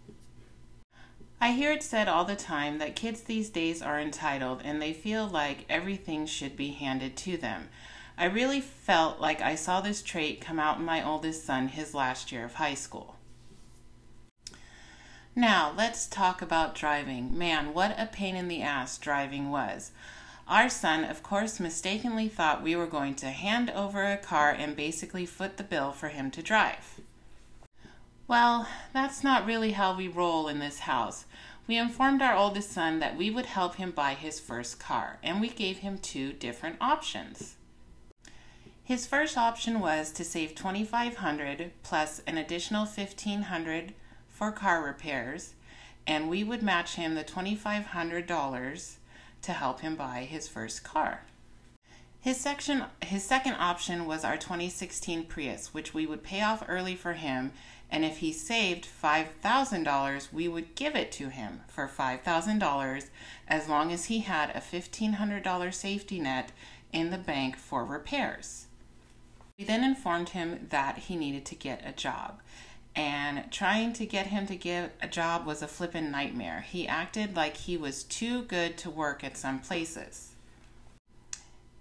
I 1.40 1.52
hear 1.52 1.72
it 1.72 1.84
said 1.84 2.08
all 2.08 2.26
the 2.26 2.36
time 2.36 2.80
that 2.80 2.96
kids 2.96 3.22
these 3.22 3.52
days 3.52 3.84
are 3.84 4.00
entitled 4.00 4.64
and 4.66 4.82
they 4.82 4.94
feel 4.94 5.28
like 5.28 5.68
everything 5.70 6.26
should 6.26 6.58
be 6.58 6.70
handed 6.70 7.16
to 7.18 7.38
them. 7.38 7.70
I 8.18 8.26
really 8.26 8.60
felt 8.60 9.20
like 9.20 9.40
I 9.40 9.54
saw 9.54 9.82
this 9.82 10.02
trait 10.02 10.42
come 10.42 10.60
out 10.60 10.80
in 10.80 10.84
my 10.84 11.08
oldest 11.08 11.46
son 11.46 11.68
his 11.68 11.94
last 11.94 12.32
year 12.32 12.44
of 12.44 12.56
high 12.56 12.74
school. 12.74 13.18
Now, 15.36 15.74
let's 15.76 16.06
talk 16.06 16.44
about 16.44 16.76
driving. 16.76 17.36
Man, 17.36 17.74
what 17.74 17.96
a 17.98 18.06
pain 18.06 18.36
in 18.36 18.48
the 18.48 18.62
ass 18.62 19.00
driving 19.00 19.50
was. 19.50 19.92
Our 20.48 20.70
son, 20.70 21.04
of 21.04 21.24
course, 21.24 21.60
mistakenly 21.60 22.28
thought 22.28 22.62
we 22.62 22.76
were 22.76 22.86
going 22.86 23.16
to 23.16 23.28
hand 23.28 23.72
over 23.72 24.04
a 24.04 24.18
car 24.18 24.52
and 24.52 24.76
basically 24.76 25.26
foot 25.26 25.58
the 25.58 25.64
bill 25.64 25.92
for 25.92 26.10
him 26.10 26.30
to 26.32 26.44
drive. 26.44 27.00
Well, 28.28 28.68
that's 28.94 29.24
not 29.24 29.46
really 29.46 29.72
how 29.72 29.98
we 29.98 30.08
roll 30.08 30.48
in 30.48 30.60
this 30.60 30.80
house. 30.80 31.26
We 31.66 31.78
informed 31.78 32.22
our 32.22 32.36
oldest 32.36 32.72
son 32.72 33.00
that 33.00 33.18
we 33.18 33.32
would 33.32 33.48
help 33.48 33.76
him 33.76 33.90
buy 33.90 34.14
his 34.14 34.40
first 34.40 34.80
car, 34.80 35.18
and 35.24 35.42
we 35.42 35.50
gave 35.50 35.78
him 35.78 35.98
two 35.98 36.34
different 36.34 36.76
options. 36.80 37.56
His 38.84 39.08
first 39.08 39.38
option 39.38 39.80
was 39.80 40.12
to 40.12 40.24
save 40.24 40.54
2500 40.54 41.72
plus 41.82 42.22
an 42.28 42.38
additional 42.38 42.86
1500 42.86 43.94
for 44.34 44.52
car 44.52 44.84
repairs, 44.84 45.54
and 46.06 46.30
we 46.30 46.44
would 46.44 46.62
match 46.62 46.96
him 46.96 47.16
the 47.16 47.24
$2500 47.24 48.96
to 49.44 49.54
help 49.54 49.80
him 49.80 49.96
buy 49.96 50.28
his 50.30 50.50
first 50.50 50.84
car. 50.84 51.22
His 52.20 52.38
section 52.38 52.86
his 53.02 53.24
second 53.24 53.56
option 53.56 54.06
was 54.06 54.24
our 54.24 54.38
2016 54.38 55.26
Prius, 55.26 55.74
which 55.74 55.94
we 55.94 56.06
would 56.06 56.24
pay 56.24 56.42
off 56.42 56.64
early 56.68 56.96
for 56.96 57.14
him, 57.14 57.52
and 57.92 58.04
if 58.04 58.18
he 58.20 58.32
saved 58.32 58.88
$5,000, 58.88 60.34
we 60.34 60.48
would 60.48 60.76
give 60.76 60.96
it 60.96 61.12
to 61.14 61.30
him 61.30 61.62
for 61.68 61.88
$5,000 61.88 63.10
as 63.48 63.70
long 63.70 63.92
as 63.92 64.06
he 64.06 64.20
had 64.20 64.50
a 64.52 64.62
$1,500 64.62 65.74
safety 65.74 66.20
net 66.20 66.52
in 66.94 67.10
the 67.10 67.18
bank 67.18 67.58
for 67.58 67.86
repairs. 67.86 68.68
We 69.60 69.66
then 69.66 69.84
informed 69.84 70.30
him 70.30 70.68
that 70.70 70.98
he 71.00 71.16
needed 71.16 71.46
to 71.46 71.56
get 71.56 71.82
a 71.86 71.92
job. 71.92 72.40
And 72.96 73.52
trying 73.52 73.94
to 73.94 74.06
get 74.06 74.28
him 74.28 74.46
to 74.48 74.56
get 74.56 74.96
a 75.02 75.08
job 75.08 75.46
was 75.46 75.62
a 75.62 75.68
flippin' 75.68 76.12
nightmare. 76.12 76.62
He 76.62 76.88
acted 76.88 77.36
like 77.36 77.58
he 77.58 77.76
was 77.76 78.04
too 78.04 78.44
good 78.44 78.78
to 78.78 78.90
work 78.90 79.24
at 79.24 79.38
some 79.38 79.60
places. 79.60 80.34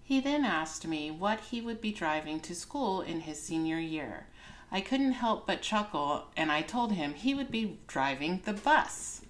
He 0.02 0.20
then 0.20 0.44
asked 0.44 0.86
me 0.86 1.10
what 1.10 1.40
he 1.50 1.60
would 1.60 1.80
be 1.80 1.92
driving 1.92 2.40
to 2.40 2.54
school 2.54 3.02
in 3.02 3.20
his 3.20 3.40
senior 3.40 3.78
year. 3.78 4.26
I 4.70 4.80
couldn't 4.80 5.12
help 5.12 5.46
but 5.46 5.60
chuckle, 5.60 6.28
and 6.34 6.50
I 6.50 6.62
told 6.62 6.92
him 6.92 7.12
he 7.12 7.34
would 7.34 7.50
be 7.50 7.78
driving 7.86 8.40
the 8.44 8.54
bus. 8.54 9.20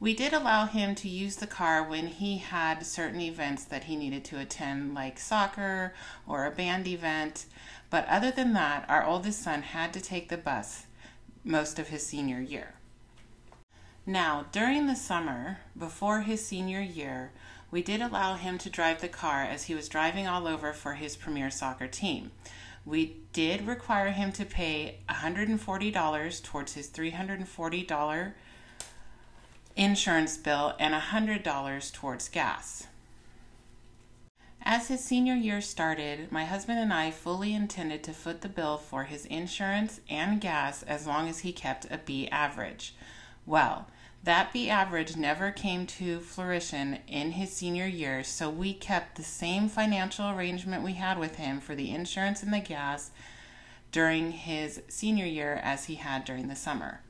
We 0.00 0.12
did 0.12 0.32
allow 0.32 0.66
him 0.66 0.94
to 0.96 1.08
use 1.08 1.36
the 1.36 1.46
car 1.46 1.82
when 1.82 2.08
he 2.08 2.38
had 2.38 2.84
certain 2.84 3.20
events 3.20 3.64
that 3.64 3.84
he 3.84 3.96
needed 3.96 4.24
to 4.26 4.40
attend, 4.40 4.92
like 4.92 5.18
soccer 5.18 5.94
or 6.26 6.44
a 6.44 6.50
band 6.50 6.88
event, 6.88 7.46
but 7.90 8.06
other 8.08 8.30
than 8.30 8.52
that, 8.54 8.84
our 8.88 9.04
oldest 9.04 9.42
son 9.42 9.62
had 9.62 9.92
to 9.92 10.00
take 10.00 10.28
the 10.28 10.36
bus 10.36 10.86
most 11.44 11.78
of 11.78 11.88
his 11.88 12.06
senior 12.06 12.40
year. 12.40 12.74
Now, 14.06 14.46
during 14.52 14.86
the 14.86 14.96
summer, 14.96 15.58
before 15.76 16.20
his 16.22 16.44
senior 16.44 16.80
year, 16.80 17.32
we 17.70 17.82
did 17.82 18.00
allow 18.00 18.34
him 18.34 18.58
to 18.58 18.70
drive 18.70 19.00
the 19.00 19.08
car 19.08 19.42
as 19.42 19.64
he 19.64 19.74
was 19.74 19.88
driving 19.88 20.26
all 20.26 20.46
over 20.46 20.72
for 20.72 20.94
his 20.94 21.16
premier 21.16 21.50
soccer 21.50 21.88
team. 21.88 22.30
We 22.84 23.16
did 23.32 23.66
require 23.66 24.10
him 24.10 24.30
to 24.32 24.44
pay 24.44 24.98
$140 25.08 26.42
towards 26.42 26.74
his 26.74 26.88
$340 26.88 28.32
insurance 29.76 30.36
bill 30.36 30.74
and 30.78 30.94
$100 30.94 31.92
towards 31.92 32.28
gas. 32.28 32.86
As 34.66 34.88
his 34.88 35.04
senior 35.04 35.34
year 35.34 35.60
started, 35.60 36.32
my 36.32 36.46
husband 36.46 36.78
and 36.78 36.90
I 36.90 37.10
fully 37.10 37.52
intended 37.52 38.02
to 38.04 38.14
foot 38.14 38.40
the 38.40 38.48
bill 38.48 38.78
for 38.78 39.04
his 39.04 39.26
insurance 39.26 40.00
and 40.08 40.40
gas 40.40 40.82
as 40.84 41.06
long 41.06 41.28
as 41.28 41.40
he 41.40 41.52
kept 41.52 41.86
a 41.90 41.98
B 41.98 42.28
average. 42.28 42.94
Well, 43.44 43.88
that 44.22 44.54
B 44.54 44.70
average 44.70 45.16
never 45.16 45.50
came 45.50 45.86
to 45.88 46.18
fruition 46.18 47.00
in 47.06 47.32
his 47.32 47.52
senior 47.52 47.86
year, 47.86 48.24
so 48.24 48.48
we 48.48 48.72
kept 48.72 49.16
the 49.16 49.22
same 49.22 49.68
financial 49.68 50.30
arrangement 50.30 50.82
we 50.82 50.94
had 50.94 51.18
with 51.18 51.36
him 51.36 51.60
for 51.60 51.74
the 51.74 51.90
insurance 51.90 52.42
and 52.42 52.50
the 52.50 52.60
gas 52.60 53.10
during 53.92 54.32
his 54.32 54.80
senior 54.88 55.26
year 55.26 55.60
as 55.62 55.84
he 55.84 55.96
had 55.96 56.24
during 56.24 56.48
the 56.48 56.56
summer. 56.56 57.02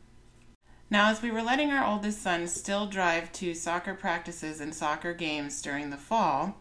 Now, 0.95 1.11
as 1.11 1.23
we 1.23 1.33
were 1.33 1.43
letting 1.43 1.73
our 1.73 1.85
oldest 1.85 2.23
son 2.23 2.47
still 2.47 2.87
drive 2.87 3.33
to 3.33 3.53
soccer 3.53 3.95
practices 3.95 4.61
and 4.61 4.73
soccer 4.73 5.13
games 5.13 5.61
during 5.61 5.91
the 5.91 5.97
fall, 5.97 6.55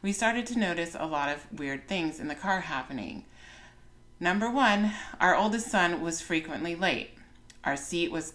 we 0.00 0.12
started 0.12 0.46
to 0.46 0.58
notice 0.60 0.94
a 0.96 1.06
lot 1.06 1.28
of 1.28 1.44
weird 1.58 1.88
things 1.88 2.20
in 2.20 2.28
the 2.28 2.36
car 2.36 2.60
happening. 2.60 3.24
Number 4.20 4.48
one, 4.48 4.92
our 5.18 5.34
oldest 5.34 5.68
son 5.72 6.00
was 6.02 6.20
frequently 6.20 6.76
late. 6.76 7.18
Our 7.64 7.76
seat 7.76 8.12
was 8.12 8.34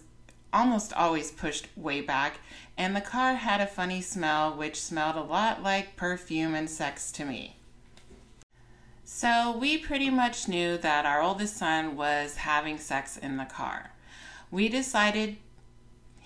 almost 0.52 0.92
always 0.92 1.30
pushed 1.30 1.68
way 1.74 2.02
back, 2.02 2.40
and 2.76 2.94
the 2.94 3.00
car 3.00 3.36
had 3.36 3.62
a 3.62 3.66
funny 3.66 4.02
smell 4.02 4.54
which 4.54 4.78
smelled 4.78 5.16
a 5.16 5.22
lot 5.22 5.62
like 5.62 5.96
perfume 5.96 6.54
and 6.54 6.68
sex 6.68 7.10
to 7.12 7.24
me. 7.24 7.56
So 9.04 9.56
we 9.56 9.78
pretty 9.78 10.10
much 10.10 10.48
knew 10.48 10.76
that 10.76 11.06
our 11.06 11.22
oldest 11.22 11.56
son 11.56 11.96
was 11.96 12.36
having 12.36 12.76
sex 12.76 13.16
in 13.16 13.38
the 13.38 13.46
car. 13.46 13.92
We 14.50 14.68
decided, 14.68 15.38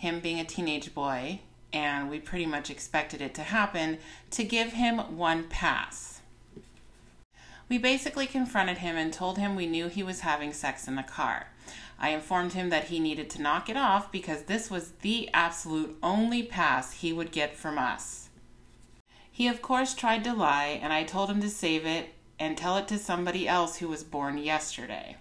him 0.01 0.19
being 0.19 0.41
a 0.41 0.45
teenage 0.45 0.95
boy, 0.95 1.41
and 1.75 2.09
we 2.09 2.19
pretty 2.19 2.47
much 2.47 2.71
expected 2.71 3.21
it 3.21 3.35
to 3.35 3.43
happen, 3.43 3.99
to 4.31 4.43
give 4.43 4.73
him 4.73 4.97
one 5.19 5.45
pass. 5.45 6.23
We 7.69 7.77
basically 7.77 8.27
confronted 8.27 8.79
him 8.79 8.97
and 8.97 9.13
told 9.13 9.37
him 9.37 9.55
we 9.55 9.67
knew 9.67 9.89
he 9.89 10.03
was 10.03 10.21
having 10.21 10.55
sex 10.55 10.89
in 10.89 10.97
the 10.97 11.03
car. 11.03 11.49
I 11.99 12.09
informed 12.11 12.55
him 12.55 12.71
that 12.71 12.85
he 12.85 12.99
needed 12.99 13.29
to 13.31 13.43
knock 13.43 13.69
it 13.69 13.77
off 13.77 14.11
because 14.11 14.45
this 14.45 14.71
was 14.71 14.93
the 15.03 15.29
absolute 15.35 15.99
only 16.03 16.45
pass 16.45 16.95
he 16.95 17.13
would 17.13 17.31
get 17.31 17.55
from 17.55 17.77
us. 17.77 18.31
He, 19.31 19.49
of 19.49 19.61
course, 19.61 19.93
tried 19.93 20.25
to 20.25 20.33
lie, 20.33 20.81
and 20.83 20.95
I 20.95 21.05
told 21.05 21.29
him 21.29 21.43
to 21.43 21.51
save 21.51 21.85
it 21.85 22.15
and 22.39 22.57
tell 22.57 22.79
it 22.79 22.89
to 22.89 22.99
somebody 22.99 23.47
else 23.47 23.77
who 23.77 23.89
was 23.89 24.03
born 24.03 24.39
yesterday. 24.39 25.19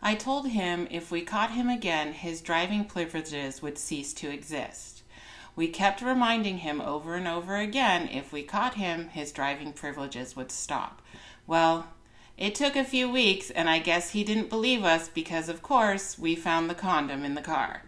I 0.00 0.14
told 0.14 0.48
him 0.48 0.86
if 0.90 1.10
we 1.10 1.22
caught 1.22 1.50
him 1.50 1.68
again, 1.68 2.12
his 2.12 2.40
driving 2.40 2.84
privileges 2.84 3.60
would 3.62 3.78
cease 3.78 4.12
to 4.14 4.30
exist. 4.30 5.02
We 5.56 5.68
kept 5.68 6.02
reminding 6.02 6.58
him 6.58 6.80
over 6.80 7.16
and 7.16 7.26
over 7.26 7.56
again 7.56 8.08
if 8.08 8.32
we 8.32 8.44
caught 8.44 8.74
him, 8.74 9.08
his 9.08 9.32
driving 9.32 9.72
privileges 9.72 10.36
would 10.36 10.52
stop. 10.52 11.02
Well, 11.46 11.88
it 12.36 12.54
took 12.54 12.76
a 12.76 12.84
few 12.84 13.10
weeks, 13.10 13.50
and 13.50 13.68
I 13.68 13.80
guess 13.80 14.10
he 14.10 14.22
didn't 14.22 14.50
believe 14.50 14.84
us 14.84 15.08
because, 15.08 15.48
of 15.48 15.60
course, 15.60 16.16
we 16.16 16.36
found 16.36 16.70
the 16.70 16.76
condom 16.76 17.24
in 17.24 17.34
the 17.34 17.42
car. 17.42 17.82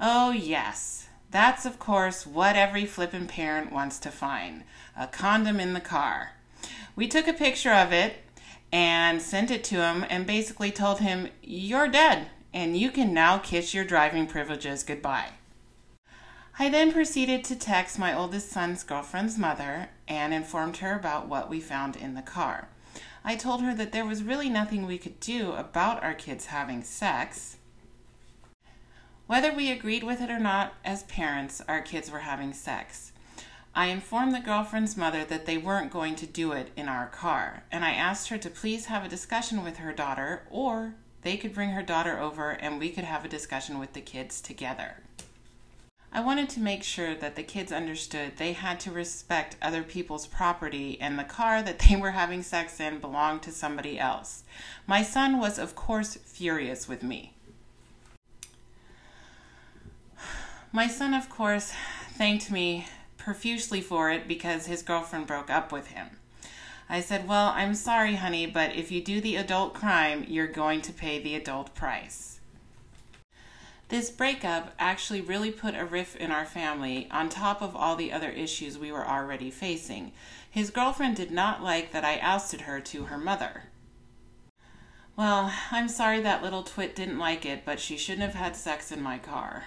Oh, 0.00 0.32
yes. 0.32 1.08
That's, 1.30 1.64
of 1.64 1.78
course, 1.78 2.26
what 2.26 2.56
every 2.56 2.84
flippin' 2.84 3.28
parent 3.28 3.70
wants 3.70 4.00
to 4.00 4.10
find 4.10 4.64
a 4.96 5.06
condom 5.06 5.60
in 5.60 5.74
the 5.74 5.80
car. 5.80 6.32
We 6.96 7.06
took 7.06 7.28
a 7.28 7.32
picture 7.32 7.72
of 7.72 7.92
it 7.92 8.16
and 8.72 9.20
sent 9.22 9.50
it 9.50 9.64
to 9.64 9.76
him 9.76 10.04
and 10.08 10.26
basically 10.26 10.70
told 10.70 11.00
him, 11.00 11.28
You're 11.42 11.88
dead, 11.88 12.28
and 12.52 12.76
you 12.76 12.90
can 12.90 13.14
now 13.14 13.38
kiss 13.38 13.74
your 13.74 13.84
driving 13.84 14.26
privileges 14.26 14.82
goodbye. 14.82 15.30
I 16.58 16.68
then 16.68 16.92
proceeded 16.92 17.44
to 17.44 17.56
text 17.56 17.98
my 17.98 18.12
oldest 18.12 18.50
son's 18.50 18.82
girlfriend's 18.82 19.38
mother 19.38 19.90
and 20.08 20.34
informed 20.34 20.78
her 20.78 20.96
about 20.96 21.28
what 21.28 21.48
we 21.48 21.60
found 21.60 21.94
in 21.94 22.14
the 22.14 22.22
car. 22.22 22.68
I 23.24 23.36
told 23.36 23.62
her 23.62 23.74
that 23.74 23.92
there 23.92 24.06
was 24.06 24.22
really 24.22 24.48
nothing 24.48 24.84
we 24.84 24.98
could 24.98 25.20
do 25.20 25.52
about 25.52 26.02
our 26.02 26.14
kids 26.14 26.46
having 26.46 26.82
sex. 26.82 27.58
Whether 29.26 29.52
we 29.52 29.70
agreed 29.70 30.02
with 30.02 30.20
it 30.20 30.30
or 30.30 30.38
not, 30.38 30.74
as 30.84 31.02
parents, 31.04 31.60
our 31.68 31.80
kids 31.80 32.10
were 32.10 32.20
having 32.20 32.52
sex. 32.52 33.12
I 33.74 33.86
informed 33.86 34.34
the 34.34 34.40
girlfriend's 34.40 34.96
mother 34.96 35.24
that 35.24 35.46
they 35.46 35.58
weren't 35.58 35.92
going 35.92 36.16
to 36.16 36.26
do 36.26 36.52
it 36.52 36.70
in 36.76 36.88
our 36.88 37.06
car, 37.06 37.64
and 37.70 37.84
I 37.84 37.92
asked 37.92 38.28
her 38.28 38.38
to 38.38 38.50
please 38.50 38.86
have 38.86 39.04
a 39.04 39.08
discussion 39.08 39.62
with 39.62 39.76
her 39.76 39.92
daughter, 39.92 40.42
or 40.50 40.94
they 41.22 41.36
could 41.36 41.54
bring 41.54 41.70
her 41.70 41.82
daughter 41.82 42.18
over 42.18 42.50
and 42.50 42.78
we 42.78 42.90
could 42.90 43.04
have 43.04 43.24
a 43.24 43.28
discussion 43.28 43.78
with 43.78 43.92
the 43.92 44.00
kids 44.00 44.40
together. 44.40 45.02
I 46.10 46.20
wanted 46.20 46.48
to 46.50 46.60
make 46.60 46.82
sure 46.82 47.14
that 47.14 47.36
the 47.36 47.42
kids 47.42 47.70
understood 47.70 48.36
they 48.36 48.54
had 48.54 48.80
to 48.80 48.90
respect 48.90 49.56
other 49.60 49.82
people's 49.82 50.26
property 50.26 50.98
and 51.00 51.18
the 51.18 51.24
car 51.24 51.62
that 51.62 51.80
they 51.80 51.96
were 51.96 52.12
having 52.12 52.42
sex 52.42 52.80
in 52.80 52.98
belonged 52.98 53.42
to 53.42 53.52
somebody 53.52 53.98
else. 53.98 54.42
My 54.86 55.02
son 55.02 55.38
was, 55.38 55.58
of 55.58 55.74
course, 55.74 56.14
furious 56.16 56.88
with 56.88 57.02
me. 57.02 57.34
My 60.72 60.86
son, 60.86 61.12
of 61.12 61.28
course, 61.28 61.72
thanked 62.12 62.50
me 62.50 62.86
profusely 63.18 63.82
for 63.82 64.10
it 64.10 64.26
because 64.26 64.66
his 64.66 64.82
girlfriend 64.82 65.26
broke 65.26 65.50
up 65.50 65.70
with 65.70 65.88
him. 65.88 66.08
I 66.88 67.00
said, 67.00 67.28
Well, 67.28 67.48
I'm 67.48 67.74
sorry, 67.74 68.14
honey, 68.14 68.46
but 68.46 68.74
if 68.74 68.90
you 68.90 69.02
do 69.02 69.20
the 69.20 69.36
adult 69.36 69.74
crime, 69.74 70.24
you're 70.26 70.46
going 70.46 70.80
to 70.82 70.92
pay 70.92 71.22
the 71.22 71.34
adult 71.34 71.74
price. 71.74 72.40
This 73.88 74.10
breakup 74.10 74.74
actually 74.78 75.20
really 75.20 75.50
put 75.50 75.74
a 75.74 75.84
rift 75.84 76.16
in 76.16 76.30
our 76.30 76.44
family 76.44 77.08
on 77.10 77.28
top 77.28 77.62
of 77.62 77.74
all 77.74 77.96
the 77.96 78.12
other 78.12 78.30
issues 78.30 78.78
we 78.78 78.92
were 78.92 79.06
already 79.06 79.50
facing. 79.50 80.12
His 80.50 80.70
girlfriend 80.70 81.16
did 81.16 81.30
not 81.30 81.62
like 81.62 81.92
that 81.92 82.04
I 82.04 82.18
ousted 82.18 82.62
her 82.62 82.80
to 82.80 83.04
her 83.04 83.18
mother. 83.18 83.64
Well, 85.16 85.52
I'm 85.72 85.88
sorry 85.88 86.20
that 86.20 86.42
little 86.42 86.62
twit 86.62 86.94
didn't 86.94 87.18
like 87.18 87.44
it, 87.44 87.64
but 87.64 87.80
she 87.80 87.96
shouldn't 87.96 88.22
have 88.22 88.34
had 88.34 88.56
sex 88.56 88.92
in 88.92 89.02
my 89.02 89.18
car. 89.18 89.64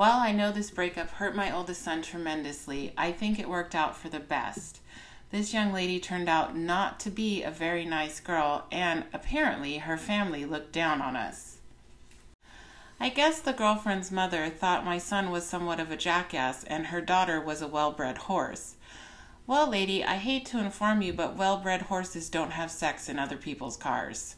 While 0.00 0.20
I 0.20 0.32
know 0.32 0.50
this 0.50 0.70
breakup 0.70 1.10
hurt 1.10 1.36
my 1.36 1.54
oldest 1.54 1.82
son 1.82 2.00
tremendously, 2.00 2.94
I 2.96 3.12
think 3.12 3.38
it 3.38 3.50
worked 3.50 3.74
out 3.74 3.94
for 3.94 4.08
the 4.08 4.18
best. 4.18 4.80
This 5.30 5.52
young 5.52 5.74
lady 5.74 6.00
turned 6.00 6.26
out 6.26 6.56
not 6.56 6.98
to 7.00 7.10
be 7.10 7.42
a 7.42 7.50
very 7.50 7.84
nice 7.84 8.18
girl, 8.18 8.64
and 8.72 9.04
apparently 9.12 9.76
her 9.76 9.98
family 9.98 10.46
looked 10.46 10.72
down 10.72 11.02
on 11.02 11.16
us. 11.16 11.58
I 12.98 13.10
guess 13.10 13.40
the 13.40 13.52
girlfriend's 13.52 14.10
mother 14.10 14.48
thought 14.48 14.86
my 14.86 14.96
son 14.96 15.30
was 15.30 15.44
somewhat 15.44 15.80
of 15.80 15.90
a 15.90 15.98
jackass 15.98 16.64
and 16.64 16.86
her 16.86 17.02
daughter 17.02 17.38
was 17.38 17.60
a 17.60 17.68
well 17.68 17.92
bred 17.92 18.16
horse. 18.16 18.76
Well, 19.46 19.68
lady, 19.68 20.02
I 20.02 20.14
hate 20.14 20.46
to 20.46 20.60
inform 20.60 21.02
you, 21.02 21.12
but 21.12 21.36
well 21.36 21.58
bred 21.58 21.82
horses 21.82 22.30
don't 22.30 22.52
have 22.52 22.70
sex 22.70 23.10
in 23.10 23.18
other 23.18 23.36
people's 23.36 23.76
cars. 23.76 24.36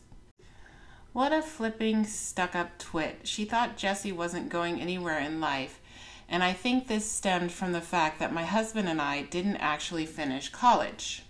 What 1.13 1.35
a 1.35 1.43
flipping 1.43 2.05
stuck 2.05 2.55
up 2.55 2.79
twit. 2.79 3.21
She 3.25 3.45
thought 3.45 3.77
Jesse 3.77 4.13
wasn't 4.13 4.49
going 4.49 4.81
anywhere 4.81 5.19
in 5.19 5.43
life, 5.43 5.79
and 6.27 6.43
I 6.43 6.55
think 6.55 6.89
this 6.89 7.11
stemmed 7.11 7.53
from 7.53 7.73
the 7.73 7.83
fact 7.83 8.19
that 8.19 8.33
my 8.33 8.45
husband 8.45 8.89
and 8.89 8.99
I 8.99 9.21
didn't 9.21 9.57
actually 9.57 10.07
finish 10.07 10.49
college. 10.49 11.25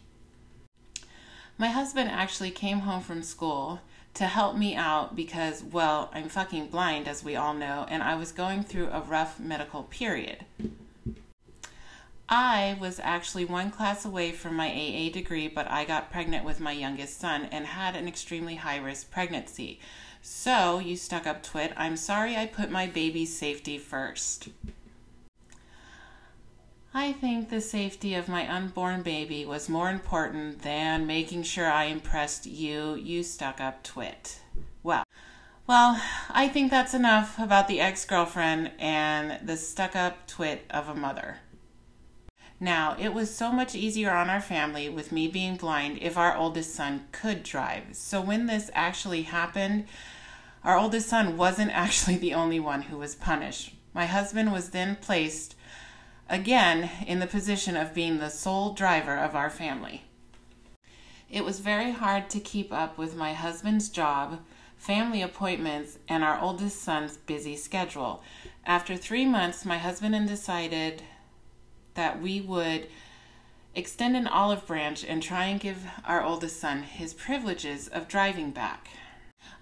My 1.58 1.66
husband 1.66 2.10
actually 2.10 2.52
came 2.52 2.80
home 2.80 3.02
from 3.02 3.24
school 3.24 3.80
to 4.14 4.26
help 4.26 4.56
me 4.56 4.76
out 4.76 5.16
because, 5.16 5.64
well, 5.64 6.10
I'm 6.14 6.28
fucking 6.28 6.68
blind, 6.68 7.08
as 7.08 7.24
we 7.24 7.34
all 7.34 7.52
know, 7.52 7.84
and 7.88 8.04
I 8.04 8.14
was 8.14 8.30
going 8.30 8.62
through 8.62 8.86
a 8.86 9.00
rough 9.00 9.40
medical 9.40 9.82
period. 9.82 10.44
I 12.34 12.78
was 12.80 12.98
actually 12.98 13.44
one 13.44 13.70
class 13.70 14.06
away 14.06 14.32
from 14.32 14.56
my 14.56 14.70
AA 14.70 15.12
degree, 15.12 15.48
but 15.48 15.70
I 15.70 15.84
got 15.84 16.10
pregnant 16.10 16.46
with 16.46 16.60
my 16.60 16.72
youngest 16.72 17.20
son 17.20 17.46
and 17.52 17.66
had 17.66 17.94
an 17.94 18.08
extremely 18.08 18.54
high 18.54 18.78
risk 18.78 19.10
pregnancy. 19.10 19.80
So, 20.22 20.78
you 20.78 20.96
stuck 20.96 21.26
up 21.26 21.42
twit, 21.42 21.74
I'm 21.76 21.94
sorry 21.94 22.34
I 22.34 22.46
put 22.46 22.70
my 22.70 22.86
baby's 22.86 23.36
safety 23.36 23.76
first. 23.76 24.48
I 26.94 27.12
think 27.12 27.50
the 27.50 27.60
safety 27.60 28.14
of 28.14 28.30
my 28.30 28.50
unborn 28.50 29.02
baby 29.02 29.44
was 29.44 29.68
more 29.68 29.90
important 29.90 30.62
than 30.62 31.06
making 31.06 31.42
sure 31.42 31.70
I 31.70 31.84
impressed 31.84 32.46
you, 32.46 32.94
you 32.94 33.24
stuck 33.24 33.60
up 33.60 33.82
twit. 33.82 34.40
Well, 34.82 35.04
well, 35.66 36.00
I 36.30 36.48
think 36.48 36.70
that's 36.70 36.94
enough 36.94 37.38
about 37.38 37.68
the 37.68 37.80
ex 37.80 38.06
girlfriend 38.06 38.70
and 38.78 39.46
the 39.46 39.58
stuck 39.58 39.94
up 39.94 40.26
twit 40.26 40.64
of 40.70 40.88
a 40.88 40.94
mother. 40.94 41.40
Now, 42.62 42.94
it 42.96 43.12
was 43.12 43.34
so 43.34 43.50
much 43.50 43.74
easier 43.74 44.12
on 44.12 44.30
our 44.30 44.40
family 44.40 44.88
with 44.88 45.10
me 45.10 45.26
being 45.26 45.56
blind 45.56 45.98
if 46.00 46.16
our 46.16 46.36
oldest 46.36 46.72
son 46.72 47.08
could 47.10 47.42
drive. 47.42 47.96
So 47.96 48.20
when 48.20 48.46
this 48.46 48.70
actually 48.72 49.22
happened, 49.22 49.86
our 50.62 50.78
oldest 50.78 51.08
son 51.08 51.36
wasn't 51.36 51.72
actually 51.76 52.18
the 52.18 52.34
only 52.34 52.60
one 52.60 52.82
who 52.82 52.98
was 52.98 53.16
punished. 53.16 53.74
My 53.92 54.06
husband 54.06 54.52
was 54.52 54.70
then 54.70 54.94
placed 54.94 55.56
again 56.28 56.88
in 57.04 57.18
the 57.18 57.26
position 57.26 57.76
of 57.76 57.94
being 57.94 58.18
the 58.18 58.30
sole 58.30 58.74
driver 58.74 59.16
of 59.16 59.34
our 59.34 59.50
family. 59.50 60.04
It 61.28 61.44
was 61.44 61.58
very 61.58 61.90
hard 61.90 62.30
to 62.30 62.38
keep 62.38 62.72
up 62.72 62.96
with 62.96 63.16
my 63.16 63.32
husband's 63.32 63.88
job, 63.88 64.38
family 64.76 65.20
appointments, 65.20 65.98
and 66.08 66.22
our 66.22 66.40
oldest 66.40 66.80
son's 66.80 67.16
busy 67.16 67.56
schedule. 67.56 68.22
After 68.64 68.96
three 68.96 69.26
months, 69.26 69.64
my 69.64 69.78
husband 69.78 70.14
and 70.14 70.28
decided 70.28 71.02
that 71.94 72.20
we 72.20 72.40
would 72.40 72.88
extend 73.74 74.16
an 74.16 74.26
olive 74.26 74.66
branch 74.66 75.04
and 75.04 75.22
try 75.22 75.46
and 75.46 75.60
give 75.60 75.86
our 76.04 76.22
oldest 76.22 76.60
son 76.60 76.82
his 76.82 77.14
privileges 77.14 77.88
of 77.88 78.08
driving 78.08 78.50
back. 78.50 78.88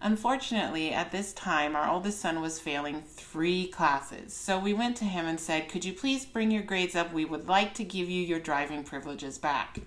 Unfortunately, 0.03 0.93
at 0.93 1.13
this 1.13 1.33
time, 1.33 1.77
our 1.77 1.91
oldest 1.91 2.21
son 2.21 2.41
was 2.41 2.59
failing 2.59 3.03
three 3.03 3.67
classes. 3.67 4.33
So 4.33 4.59
we 4.59 4.73
went 4.73 4.97
to 4.99 5.05
him 5.05 5.27
and 5.27 5.39
said, 5.39 5.69
Could 5.69 5.85
you 5.85 5.93
please 5.93 6.25
bring 6.25 6.51
your 6.51 6.63
grades 6.63 6.97
up? 6.97 7.13
We 7.13 7.27
would 7.27 7.49
like 7.49 7.75
to 7.75 7.85
give 7.85 8.09
you 8.09 8.23
your 8.23 8.41
driving 8.41 8.83
privileges 8.83 9.39
back. 9.39 9.81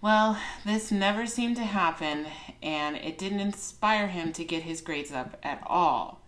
Well, 0.00 0.36
this 0.66 0.90
never 0.90 1.26
seemed 1.26 1.54
to 1.56 1.64
happen, 1.64 2.26
and 2.60 2.96
it 2.96 3.16
didn't 3.16 3.38
inspire 3.38 4.08
him 4.08 4.32
to 4.32 4.44
get 4.44 4.64
his 4.64 4.80
grades 4.80 5.12
up 5.12 5.38
at 5.44 5.62
all. 5.64 6.20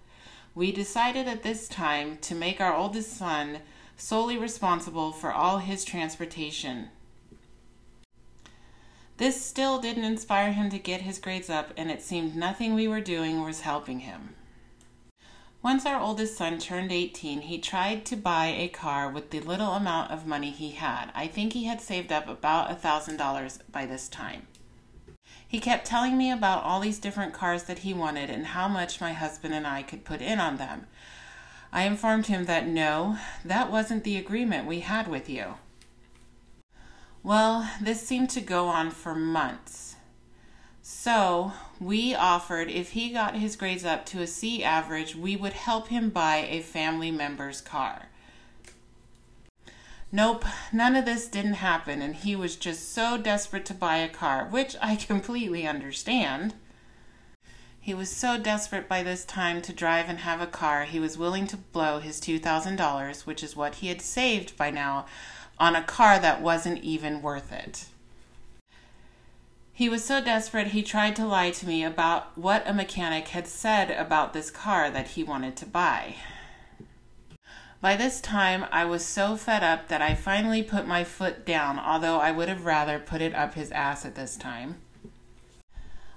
We 0.54 0.70
decided 0.70 1.26
at 1.26 1.42
this 1.42 1.66
time 1.66 2.18
to 2.18 2.36
make 2.36 2.60
our 2.60 2.72
oldest 2.72 3.16
son 3.16 3.58
solely 3.96 4.36
responsible 4.36 5.12
for 5.12 5.32
all 5.32 5.58
his 5.58 5.84
transportation. 5.84 6.88
This 9.16 9.44
still 9.44 9.80
didn't 9.80 10.04
inspire 10.04 10.52
him 10.52 10.70
to 10.70 10.78
get 10.78 11.02
his 11.02 11.18
grades 11.18 11.48
up, 11.48 11.72
and 11.76 11.90
it 11.90 12.02
seemed 12.02 12.34
nothing 12.34 12.74
we 12.74 12.88
were 12.88 13.00
doing 13.00 13.42
was 13.42 13.60
helping 13.60 14.00
him. 14.00 14.34
Once 15.62 15.86
our 15.86 15.98
oldest 15.98 16.36
son 16.36 16.58
turned 16.58 16.92
18, 16.92 17.42
he 17.42 17.58
tried 17.58 18.04
to 18.04 18.16
buy 18.16 18.46
a 18.46 18.68
car 18.68 19.08
with 19.08 19.30
the 19.30 19.40
little 19.40 19.72
amount 19.72 20.10
of 20.10 20.26
money 20.26 20.50
he 20.50 20.72
had. 20.72 21.10
I 21.14 21.26
think 21.26 21.52
he 21.52 21.64
had 21.64 21.80
saved 21.80 22.12
up 22.12 22.28
about 22.28 22.70
a 22.70 22.74
$1,000 22.74 23.60
by 23.72 23.86
this 23.86 24.08
time. 24.08 24.46
He 25.46 25.60
kept 25.60 25.86
telling 25.86 26.18
me 26.18 26.30
about 26.30 26.64
all 26.64 26.80
these 26.80 26.98
different 26.98 27.32
cars 27.32 27.62
that 27.62 27.78
he 27.78 27.94
wanted 27.94 28.28
and 28.28 28.46
how 28.46 28.68
much 28.68 29.00
my 29.00 29.12
husband 29.12 29.54
and 29.54 29.66
I 29.66 29.82
could 29.82 30.04
put 30.04 30.20
in 30.20 30.40
on 30.40 30.56
them. 30.56 30.86
I 31.74 31.82
informed 31.82 32.28
him 32.28 32.44
that 32.44 32.68
no, 32.68 33.18
that 33.44 33.68
wasn't 33.68 34.04
the 34.04 34.16
agreement 34.16 34.68
we 34.68 34.80
had 34.80 35.08
with 35.08 35.28
you. 35.28 35.54
Well, 37.24 37.68
this 37.82 38.06
seemed 38.06 38.30
to 38.30 38.40
go 38.40 38.68
on 38.68 38.92
for 38.92 39.12
months. 39.12 39.96
So, 40.82 41.52
we 41.80 42.14
offered 42.14 42.70
if 42.70 42.90
he 42.90 43.10
got 43.10 43.34
his 43.34 43.56
grades 43.56 43.84
up 43.84 44.06
to 44.06 44.22
a 44.22 44.26
C 44.28 44.62
average, 44.62 45.16
we 45.16 45.34
would 45.34 45.54
help 45.54 45.88
him 45.88 46.10
buy 46.10 46.46
a 46.48 46.60
family 46.60 47.10
member's 47.10 47.60
car. 47.60 48.06
Nope, 50.12 50.44
none 50.72 50.94
of 50.94 51.06
this 51.06 51.26
didn't 51.26 51.54
happen, 51.54 52.00
and 52.00 52.14
he 52.14 52.36
was 52.36 52.54
just 52.54 52.92
so 52.92 53.18
desperate 53.18 53.64
to 53.66 53.74
buy 53.74 53.96
a 53.96 54.08
car, 54.08 54.46
which 54.48 54.76
I 54.80 54.94
completely 55.10 55.66
understand. 55.66 56.54
He 57.84 57.92
was 57.92 58.10
so 58.10 58.38
desperate 58.38 58.88
by 58.88 59.02
this 59.02 59.26
time 59.26 59.60
to 59.60 59.70
drive 59.70 60.08
and 60.08 60.20
have 60.20 60.40
a 60.40 60.46
car, 60.46 60.84
he 60.84 60.98
was 60.98 61.18
willing 61.18 61.46
to 61.48 61.58
blow 61.58 61.98
his 61.98 62.18
$2,000, 62.18 63.26
which 63.26 63.42
is 63.42 63.54
what 63.54 63.74
he 63.74 63.88
had 63.88 64.00
saved 64.00 64.56
by 64.56 64.70
now, 64.70 65.04
on 65.58 65.76
a 65.76 65.82
car 65.82 66.18
that 66.18 66.40
wasn't 66.40 66.82
even 66.82 67.20
worth 67.20 67.52
it. 67.52 67.84
He 69.74 69.90
was 69.90 70.02
so 70.02 70.24
desperate 70.24 70.68
he 70.68 70.82
tried 70.82 71.14
to 71.16 71.26
lie 71.26 71.50
to 71.50 71.66
me 71.66 71.84
about 71.84 72.38
what 72.38 72.66
a 72.66 72.72
mechanic 72.72 73.28
had 73.28 73.46
said 73.46 73.90
about 73.90 74.32
this 74.32 74.50
car 74.50 74.88
that 74.88 75.08
he 75.08 75.22
wanted 75.22 75.54
to 75.56 75.66
buy. 75.66 76.16
By 77.82 77.96
this 77.96 78.18
time, 78.18 78.64
I 78.72 78.86
was 78.86 79.04
so 79.04 79.36
fed 79.36 79.62
up 79.62 79.88
that 79.88 80.00
I 80.00 80.14
finally 80.14 80.62
put 80.62 80.86
my 80.86 81.04
foot 81.04 81.44
down, 81.44 81.78
although 81.78 82.18
I 82.18 82.30
would 82.30 82.48
have 82.48 82.64
rather 82.64 82.98
put 82.98 83.20
it 83.20 83.34
up 83.34 83.52
his 83.52 83.70
ass 83.72 84.06
at 84.06 84.14
this 84.14 84.38
time. 84.38 84.76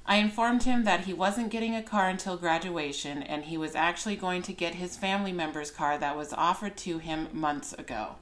I 0.09 0.17
informed 0.17 0.63
him 0.63 0.85
that 0.85 1.01
he 1.01 1.13
wasn't 1.13 1.51
getting 1.51 1.75
a 1.75 1.83
car 1.83 2.07
until 2.07 2.37
graduation 2.37 3.21
and 3.21 3.43
he 3.43 3.57
was 3.57 3.75
actually 3.75 4.15
going 4.15 4.41
to 4.43 4.53
get 4.53 4.75
his 4.75 4.95
family 4.95 5.33
member's 5.33 5.69
car 5.69 5.97
that 5.97 6.15
was 6.15 6.31
offered 6.31 6.77
to 6.77 6.99
him 6.99 7.27
months 7.33 7.73
ago. 7.73 8.15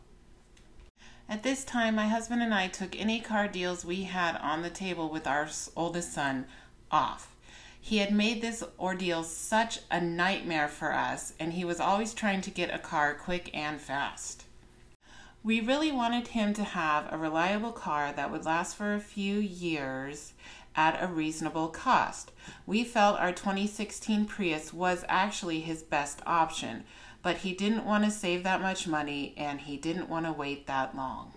At 1.30 1.43
this 1.43 1.63
time, 1.63 1.95
my 1.95 2.08
husband 2.08 2.41
and 2.41 2.56
I 2.56 2.69
took 2.69 3.00
any 3.00 3.19
car 3.19 3.48
deals 3.48 3.86
we 3.86 4.04
had 4.04 4.36
on 4.38 4.63
the 4.63 4.69
table 4.71 5.10
with 5.10 5.28
our 5.28 5.48
oldest 5.76 6.12
son 6.12 6.45
off. 6.91 7.36
He 7.80 7.98
had 7.98 8.12
made 8.12 8.41
this 8.41 8.63
ordeal 8.80 9.24
such 9.24 9.80
a 9.91 10.02
nightmare 10.02 10.67
for 10.67 10.91
us, 10.91 11.34
and 11.39 11.54
he 11.54 11.63
was 11.63 11.80
always 11.80 12.15
trying 12.15 12.41
to 12.41 12.50
get 12.50 12.74
a 12.74 12.80
car 12.80 13.13
quick 13.13 13.52
and 13.54 13.80
fast. 13.80 14.45
We 15.43 15.62
really 15.62 15.91
wanted 15.91 16.30
him 16.30 16.54
to 16.56 16.63
have 16.63 17.12
a 17.12 17.17
reliable 17.17 17.71
car 17.71 18.12
that 18.12 18.32
would 18.32 18.45
last 18.45 18.76
for 18.76 18.95
a 18.95 19.00
few 19.00 19.38
years 19.38 20.34
at 20.75 21.01
a 21.01 21.07
reasonable 21.07 21.69
cost. 21.69 22.31
We 22.65 22.83
felt 22.83 23.19
our 23.19 23.31
2016 23.31 24.25
Prius 24.25 24.73
was 24.73 25.05
actually 25.07 25.61
his 25.61 25.83
best 25.83 26.21
option, 26.25 26.83
but 27.21 27.38
he 27.38 27.53
didn't 27.53 27.85
want 27.85 28.03
to 28.03 28.11
save 28.11 28.43
that 28.43 28.61
much 28.61 28.88
money 28.88 29.33
and 29.38 29.61
he 29.61 29.77
didn't 29.77 30.09
want 30.09 30.25
to 30.25 30.31
wait 30.31 30.67
that 30.67 30.95
long. 30.95 31.33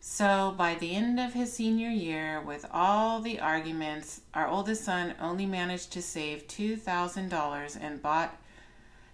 So, 0.00 0.54
by 0.56 0.74
the 0.74 0.94
end 0.94 1.20
of 1.20 1.34
his 1.34 1.52
senior 1.52 1.90
year, 1.90 2.40
with 2.40 2.64
all 2.72 3.20
the 3.20 3.40
arguments, 3.40 4.22
our 4.32 4.48
oldest 4.48 4.84
son 4.84 5.14
only 5.20 5.44
managed 5.44 5.92
to 5.92 6.02
save 6.02 6.46
$2,000 6.48 7.78
and 7.80 8.00
bought 8.00 8.40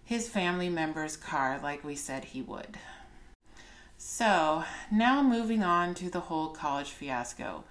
his 0.05 0.29
family 0.29 0.69
member's 0.69 1.17
car 1.17 1.59
like 1.63 1.83
we 1.83 1.97
said 1.97 2.27
he 2.27 2.43
would. 2.43 2.79
So, 3.97 4.65
now 4.93 5.23
moving 5.23 5.63
on 5.63 5.95
to 5.95 6.11
the 6.11 6.21
whole 6.21 6.49
college 6.49 6.91
fiasco. 6.91 7.65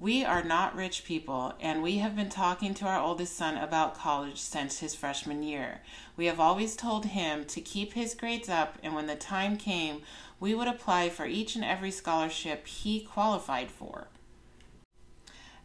We 0.00 0.24
are 0.24 0.44
not 0.44 0.76
rich 0.76 1.04
people, 1.04 1.54
and 1.58 1.82
we 1.82 1.98
have 1.98 2.14
been 2.14 2.28
talking 2.28 2.72
to 2.74 2.84
our 2.86 3.00
oldest 3.00 3.36
son 3.36 3.56
about 3.56 3.96
college 3.96 4.38
since 4.38 4.78
his 4.78 4.94
freshman 4.94 5.42
year. 5.42 5.80
We 6.16 6.26
have 6.26 6.38
always 6.38 6.76
told 6.76 7.06
him 7.06 7.44
to 7.46 7.60
keep 7.60 7.94
his 7.94 8.14
grades 8.14 8.48
up, 8.48 8.78
and 8.80 8.94
when 8.94 9.08
the 9.08 9.16
time 9.16 9.56
came, 9.56 10.02
we 10.38 10.54
would 10.54 10.68
apply 10.68 11.08
for 11.08 11.26
each 11.26 11.56
and 11.56 11.64
every 11.64 11.90
scholarship 11.90 12.68
he 12.68 13.00
qualified 13.00 13.72
for. 13.72 14.06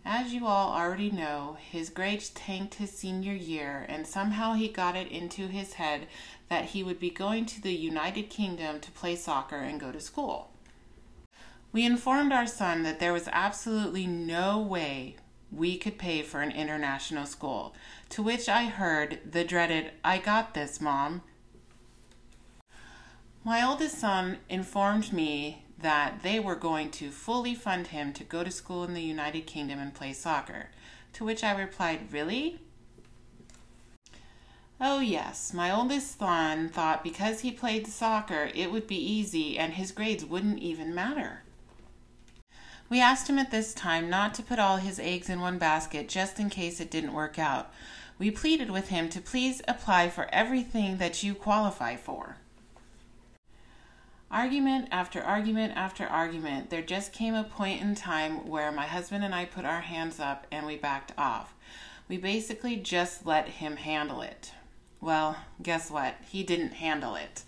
As 0.03 0.33
you 0.33 0.47
all 0.47 0.73
already 0.73 1.11
know, 1.11 1.57
his 1.69 1.91
grades 1.91 2.29
tanked 2.29 2.73
his 2.75 2.89
senior 2.89 3.33
year, 3.33 3.85
and 3.87 4.07
somehow 4.07 4.53
he 4.53 4.67
got 4.67 4.95
it 4.95 5.09
into 5.09 5.47
his 5.47 5.73
head 5.73 6.07
that 6.49 6.65
he 6.65 6.83
would 6.83 6.99
be 6.99 7.11
going 7.11 7.45
to 7.45 7.61
the 7.61 7.75
United 7.75 8.31
Kingdom 8.31 8.79
to 8.79 8.91
play 8.91 9.15
soccer 9.15 9.57
and 9.57 9.79
go 9.79 9.91
to 9.91 10.01
school. 10.01 10.52
We 11.73 11.87
informed 11.87 12.31
our 12.31 12.45
son 12.45 12.83
that 12.83 12.99
there 12.99 13.11
was 13.11 13.27
absolutely 13.31 14.05
no 14.05 14.59
way 14.59 15.15
we 15.51 15.75
could 15.75 15.97
pay 15.97 16.21
for 16.21 16.41
an 16.41 16.51
international 16.51 17.25
school. 17.25 17.73
To 18.09 18.21
which 18.21 18.47
I 18.47 18.65
heard 18.65 19.19
the 19.29 19.43
dreaded, 19.43 19.89
I 20.05 20.19
got 20.19 20.53
this, 20.53 20.79
Mom. 20.79 21.23
My 23.43 23.67
oldest 23.67 23.97
son 23.97 24.37
informed 24.49 25.11
me 25.11 25.65
that 25.79 26.21
they 26.21 26.39
were 26.39 26.55
going 26.55 26.91
to 26.91 27.09
fully 27.09 27.55
fund 27.55 27.87
him 27.87 28.13
to 28.13 28.23
go 28.23 28.43
to 28.43 28.51
school 28.51 28.83
in 28.83 28.93
the 28.93 29.01
United 29.01 29.47
Kingdom 29.47 29.79
and 29.79 29.95
play 29.95 30.13
soccer. 30.13 30.69
To 31.13 31.25
which 31.25 31.43
I 31.43 31.59
replied, 31.59 32.13
Really? 32.13 32.59
Oh, 34.79 34.99
yes, 34.99 35.53
my 35.53 35.71
oldest 35.71 36.19
son 36.19 36.69
thought 36.69 37.03
because 37.03 37.39
he 37.39 37.51
played 37.51 37.87
soccer 37.87 38.51
it 38.53 38.71
would 38.71 38.85
be 38.85 38.95
easy 38.95 39.57
and 39.57 39.73
his 39.73 39.91
grades 39.91 40.23
wouldn't 40.23 40.59
even 40.59 40.93
matter. 40.93 41.41
We 42.93 43.01
asked 43.01 43.27
him 43.27 43.39
at 43.39 43.49
this 43.49 43.73
time 43.73 44.07
not 44.07 44.35
to 44.35 44.43
put 44.43 44.59
all 44.59 44.77
his 44.77 44.99
eggs 44.99 45.27
in 45.27 45.39
one 45.39 45.57
basket 45.57 46.07
just 46.07 46.39
in 46.39 46.51
case 46.51 46.79
it 46.79 46.91
didn't 46.91 47.15
work 47.15 47.39
out. 47.39 47.73
We 48.19 48.29
pleaded 48.29 48.69
with 48.69 48.89
him 48.89 49.09
to 49.09 49.19
please 49.19 49.63
apply 49.67 50.09
for 50.09 50.29
everything 50.31 50.97
that 50.97 51.23
you 51.23 51.33
qualify 51.33 51.95
for. 51.95 52.37
Argument 54.29 54.89
after 54.91 55.23
argument 55.23 55.73
after 55.75 56.05
argument, 56.05 56.69
there 56.69 56.83
just 56.83 57.11
came 57.11 57.33
a 57.33 57.43
point 57.43 57.81
in 57.81 57.95
time 57.95 58.47
where 58.47 58.71
my 58.71 58.85
husband 58.85 59.23
and 59.23 59.33
I 59.33 59.45
put 59.45 59.65
our 59.65 59.81
hands 59.81 60.19
up 60.19 60.45
and 60.51 60.67
we 60.67 60.77
backed 60.77 61.13
off. 61.17 61.55
We 62.07 62.17
basically 62.17 62.75
just 62.75 63.25
let 63.25 63.47
him 63.47 63.77
handle 63.77 64.21
it. 64.21 64.51
Well, 65.01 65.37
guess 65.63 65.89
what? 65.89 66.17
He 66.29 66.43
didn't 66.43 66.73
handle 66.73 67.15
it. 67.15 67.41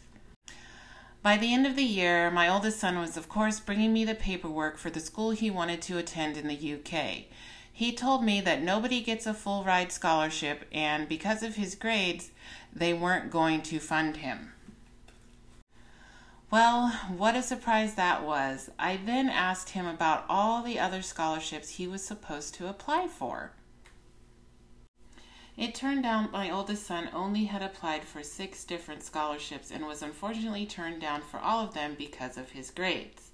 By 1.26 1.38
the 1.38 1.56
end 1.56 1.66
of 1.66 1.76
the 1.76 1.82
year, 1.82 2.30
my 2.30 2.48
oldest 2.48 2.80
son 2.80 3.00
was, 3.00 3.18
of 3.18 3.28
course, 3.28 3.60
bringing 3.60 3.92
me 3.92 4.06
the 4.06 4.14
paperwork 4.14 4.78
for 4.78 4.92
the 4.92 5.00
school 5.00 5.32
he 5.32 5.50
wanted 5.50 5.82
to 5.82 5.98
attend 5.98 6.38
in 6.38 6.48
the 6.48 6.76
UK. 6.76 7.24
He 7.74 7.94
told 7.94 8.24
me 8.24 8.42
that 8.42 8.62
nobody 8.62 9.02
gets 9.02 9.26
a 9.26 9.34
full 9.34 9.64
ride 9.64 9.92
scholarship, 9.92 10.66
and 10.72 11.10
because 11.10 11.42
of 11.42 11.56
his 11.56 11.74
grades, 11.74 12.30
they 12.72 12.94
weren't 12.94 13.32
going 13.32 13.64
to 13.64 13.80
fund 13.80 14.18
him. 14.18 14.52
Well, 16.52 16.90
what 17.10 17.36
a 17.36 17.42
surprise 17.42 17.96
that 17.96 18.24
was. 18.24 18.70
I 18.78 19.00
then 19.04 19.28
asked 19.28 19.70
him 19.70 19.88
about 19.88 20.26
all 20.30 20.62
the 20.62 20.78
other 20.78 21.02
scholarships 21.02 21.70
he 21.70 21.88
was 21.88 22.06
supposed 22.06 22.54
to 22.54 22.68
apply 22.68 23.08
for. 23.08 23.54
It 25.58 25.74
turned 25.74 26.06
out 26.06 26.34
my 26.34 26.52
oldest 26.52 26.86
son 26.86 27.10
only 27.14 27.46
had 27.46 27.62
applied 27.62 28.04
for 28.04 28.24
six 28.24 28.66
different 28.66 29.04
scholarships 29.04 29.72
and 29.72 29.86
was 29.86 30.02
unfortunately 30.02 30.66
turned 30.66 31.00
down 31.00 31.22
for 31.22 31.40
all 31.40 31.64
of 31.64 31.74
them 31.74 31.96
because 31.98 32.38
of 32.38 32.52
his 32.52 32.72
grades. 32.72 33.32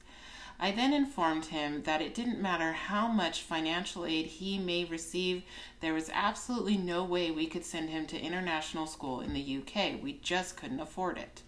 I 0.60 0.70
then 0.70 0.94
informed 0.94 1.46
him 1.46 1.82
that 1.84 2.04
it 2.04 2.14
didn't 2.14 2.40
matter 2.40 2.74
how 2.74 3.08
much 3.08 3.42
financial 3.42 4.06
aid 4.06 4.28
he 4.28 4.60
may 4.60 4.86
receive, 4.86 5.42
there 5.80 5.96
was 5.96 6.12
absolutely 6.14 6.78
no 6.78 7.04
way 7.04 7.32
we 7.32 7.48
could 7.48 7.66
send 7.66 7.90
him 7.90 8.06
to 8.08 8.22
international 8.22 8.86
school 8.86 9.22
in 9.22 9.34
the 9.34 9.58
UK. 9.58 10.04
We 10.04 10.20
just 10.22 10.56
couldn't 10.56 10.80
afford 10.80 11.18
it. 11.18 11.42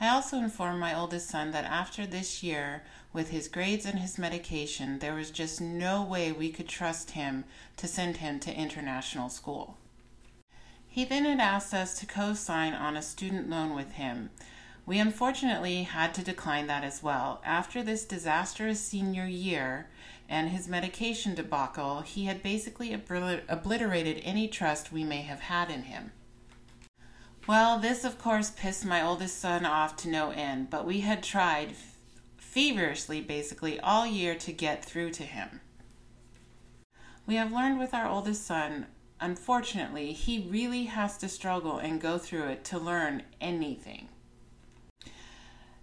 I 0.00 0.08
also 0.08 0.36
informed 0.36 0.78
my 0.78 0.96
oldest 0.96 1.28
son 1.28 1.50
that 1.50 1.64
after 1.64 2.06
this 2.06 2.40
year, 2.44 2.84
with 3.12 3.30
his 3.30 3.48
grades 3.48 3.86
and 3.86 3.98
his 3.98 4.18
medication, 4.18 4.98
there 4.98 5.14
was 5.14 5.30
just 5.30 5.60
no 5.60 6.02
way 6.02 6.30
we 6.30 6.50
could 6.50 6.68
trust 6.68 7.12
him 7.12 7.44
to 7.76 7.88
send 7.88 8.18
him 8.18 8.38
to 8.40 8.54
international 8.54 9.28
school. 9.28 9.76
He 10.88 11.04
then 11.04 11.24
had 11.24 11.40
asked 11.40 11.74
us 11.74 11.98
to 12.00 12.06
co 12.06 12.34
sign 12.34 12.74
on 12.74 12.96
a 12.96 13.02
student 13.02 13.48
loan 13.48 13.74
with 13.74 13.92
him. 13.92 14.30
We 14.84 14.98
unfortunately 14.98 15.82
had 15.82 16.14
to 16.14 16.24
decline 16.24 16.66
that 16.66 16.82
as 16.82 17.02
well. 17.02 17.42
After 17.44 17.82
this 17.82 18.04
disastrous 18.04 18.80
senior 18.80 19.26
year 19.26 19.88
and 20.28 20.48
his 20.48 20.66
medication 20.66 21.34
debacle, 21.34 22.00
he 22.00 22.24
had 22.24 22.42
basically 22.42 22.92
obliterated 22.92 24.22
any 24.24 24.48
trust 24.48 24.90
we 24.90 25.04
may 25.04 25.22
have 25.22 25.40
had 25.40 25.70
in 25.70 25.82
him. 25.84 26.12
Well, 27.46 27.78
this 27.78 28.04
of 28.04 28.18
course 28.18 28.50
pissed 28.50 28.84
my 28.84 29.02
oldest 29.02 29.38
son 29.38 29.64
off 29.64 29.96
to 29.98 30.08
no 30.08 30.30
end, 30.30 30.68
but 30.68 30.84
we 30.84 31.00
had 31.00 31.22
tried 31.22 31.74
feverishly 32.50 33.20
basically 33.20 33.78
all 33.80 34.06
year 34.06 34.34
to 34.34 34.52
get 34.52 34.82
through 34.82 35.10
to 35.10 35.22
him. 35.22 35.60
We 37.26 37.34
have 37.34 37.52
learned 37.52 37.78
with 37.78 37.92
our 37.92 38.08
oldest 38.08 38.46
son, 38.46 38.86
unfortunately, 39.20 40.12
he 40.12 40.48
really 40.48 40.84
has 40.84 41.18
to 41.18 41.28
struggle 41.28 41.76
and 41.76 42.00
go 42.00 42.16
through 42.16 42.44
it 42.44 42.64
to 42.64 42.78
learn 42.78 43.24
anything. 43.38 44.08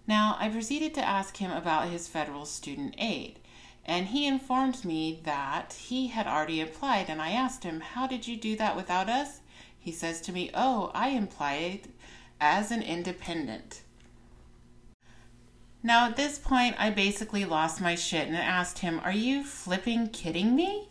Now, 0.08 0.36
I 0.40 0.48
proceeded 0.48 0.92
to 0.94 1.08
ask 1.08 1.36
him 1.36 1.52
about 1.52 1.88
his 1.88 2.08
federal 2.08 2.44
student 2.46 2.96
aid, 2.98 3.38
and 3.84 4.08
he 4.08 4.26
informed 4.26 4.84
me 4.84 5.20
that 5.22 5.72
he 5.74 6.08
had 6.08 6.26
already 6.26 6.60
applied, 6.60 7.08
and 7.08 7.22
I 7.22 7.30
asked 7.30 7.62
him, 7.62 7.80
How 7.80 8.08
did 8.08 8.26
you 8.26 8.36
do 8.36 8.56
that 8.56 8.74
without 8.74 9.08
us? 9.08 9.40
He 9.78 9.92
says 9.92 10.20
to 10.22 10.32
me, 10.32 10.50
Oh, 10.52 10.90
I 10.94 11.10
implied 11.10 11.88
as 12.40 12.72
an 12.72 12.82
independent. 12.82 13.82
Now, 15.86 16.06
at 16.06 16.16
this 16.16 16.36
point, 16.36 16.74
I 16.80 16.90
basically 16.90 17.44
lost 17.44 17.80
my 17.80 17.94
shit 17.94 18.26
and 18.26 18.36
asked 18.36 18.80
him, 18.80 19.00
Are 19.04 19.12
you 19.12 19.44
flipping 19.44 20.08
kidding 20.08 20.56
me? 20.56 20.88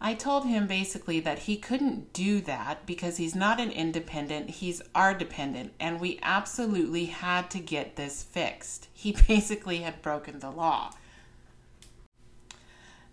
I 0.00 0.14
told 0.14 0.44
him 0.44 0.66
basically 0.66 1.20
that 1.20 1.38
he 1.38 1.56
couldn't 1.56 2.12
do 2.12 2.40
that 2.40 2.84
because 2.84 3.18
he's 3.18 3.36
not 3.36 3.60
an 3.60 3.70
independent, 3.70 4.50
he's 4.50 4.82
our 4.92 5.14
dependent, 5.14 5.72
and 5.78 6.00
we 6.00 6.18
absolutely 6.20 7.04
had 7.04 7.48
to 7.50 7.60
get 7.60 7.94
this 7.94 8.24
fixed. 8.24 8.88
He 8.92 9.12
basically 9.12 9.82
had 9.82 10.02
broken 10.02 10.40
the 10.40 10.50
law. 10.50 10.90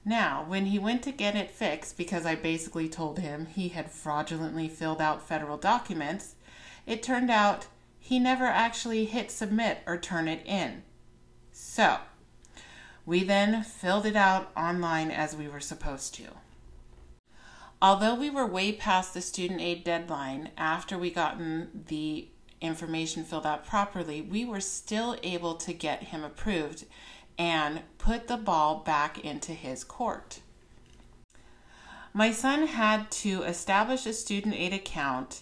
Now, 0.04 0.44
when 0.48 0.66
he 0.66 0.80
went 0.80 1.04
to 1.04 1.12
get 1.12 1.36
it 1.36 1.52
fixed, 1.52 1.98
because 1.98 2.26
I 2.26 2.34
basically 2.34 2.90
told 2.90 3.20
him 3.20 3.46
he 3.46 3.68
had 3.68 3.92
fraudulently 3.92 4.70
filled 4.70 5.02
out 5.02 5.28
federal 5.28 5.58
documents, 5.58 6.34
it 6.88 7.04
turned 7.04 7.30
out 7.30 7.68
he 8.06 8.20
never 8.20 8.44
actually 8.44 9.06
hit 9.06 9.32
submit 9.32 9.78
or 9.88 9.98
turn 9.98 10.28
it 10.28 10.46
in. 10.46 10.84
So, 11.54 12.00
we 13.06 13.24
then 13.24 13.64
filled 13.64 14.06
it 14.06 14.18
out 14.18 14.52
online 14.58 15.10
as 15.10 15.38
we 15.38 15.48
were 15.48 15.62
supposed 15.62 16.14
to. 16.16 16.26
Although 17.82 18.16
we 18.16 18.30
were 18.30 18.46
way 18.46 18.74
past 18.74 19.14
the 19.14 19.22
student 19.22 19.62
aid 19.62 19.86
deadline 19.86 20.50
after 20.58 20.98
we 20.98 21.12
gotten 21.12 21.86
the 21.88 22.28
information 22.60 23.24
filled 23.24 23.46
out 23.46 23.66
properly, 23.66 24.22
we 24.22 24.44
were 24.44 24.60
still 24.60 25.16
able 25.24 25.56
to 25.56 25.72
get 25.72 26.04
him 26.04 26.26
approved 26.26 26.84
and 27.38 27.84
put 28.00 28.28
the 28.28 28.36
ball 28.36 28.80
back 28.80 29.18
into 29.24 29.54
his 29.54 29.86
court. 29.86 30.42
My 32.14 32.34
son 32.34 32.68
had 32.68 33.10
to 33.12 33.44
establish 33.44 34.06
a 34.06 34.12
student 34.12 34.56
aid 34.56 34.74
account 34.74 35.42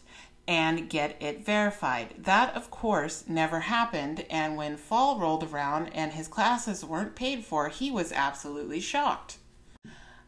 and 0.51 0.89
get 0.89 1.15
it 1.21 1.45
verified. 1.45 2.13
That, 2.17 2.53
of 2.57 2.69
course, 2.69 3.23
never 3.25 3.61
happened, 3.61 4.25
and 4.29 4.57
when 4.57 4.75
fall 4.75 5.17
rolled 5.17 5.45
around 5.45 5.87
and 5.93 6.11
his 6.11 6.27
classes 6.27 6.83
weren't 6.83 7.15
paid 7.15 7.45
for, 7.45 7.69
he 7.69 7.89
was 7.89 8.11
absolutely 8.11 8.81
shocked. 8.81 9.37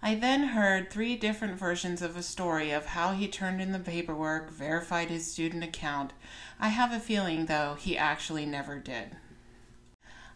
I 0.01 0.15
then 0.15 0.43
heard 0.47 0.89
three 0.89 1.17
different 1.17 1.59
versions 1.59 2.01
of 2.01 2.15
a 2.15 2.23
story 2.23 2.71
of 2.71 2.85
how 2.85 3.11
he 3.11 3.27
turned 3.27 3.59
in 3.59 3.73
the 3.73 3.79
paperwork, 3.79 4.49
verified 4.49 5.09
his 5.09 5.29
student 5.29 5.61
account. 5.61 6.13
I 6.57 6.69
have 6.69 6.93
a 6.93 7.01
feeling, 7.01 7.47
though, 7.47 7.75
he 7.77 7.97
actually 7.97 8.45
never 8.45 8.79
did. 8.79 9.17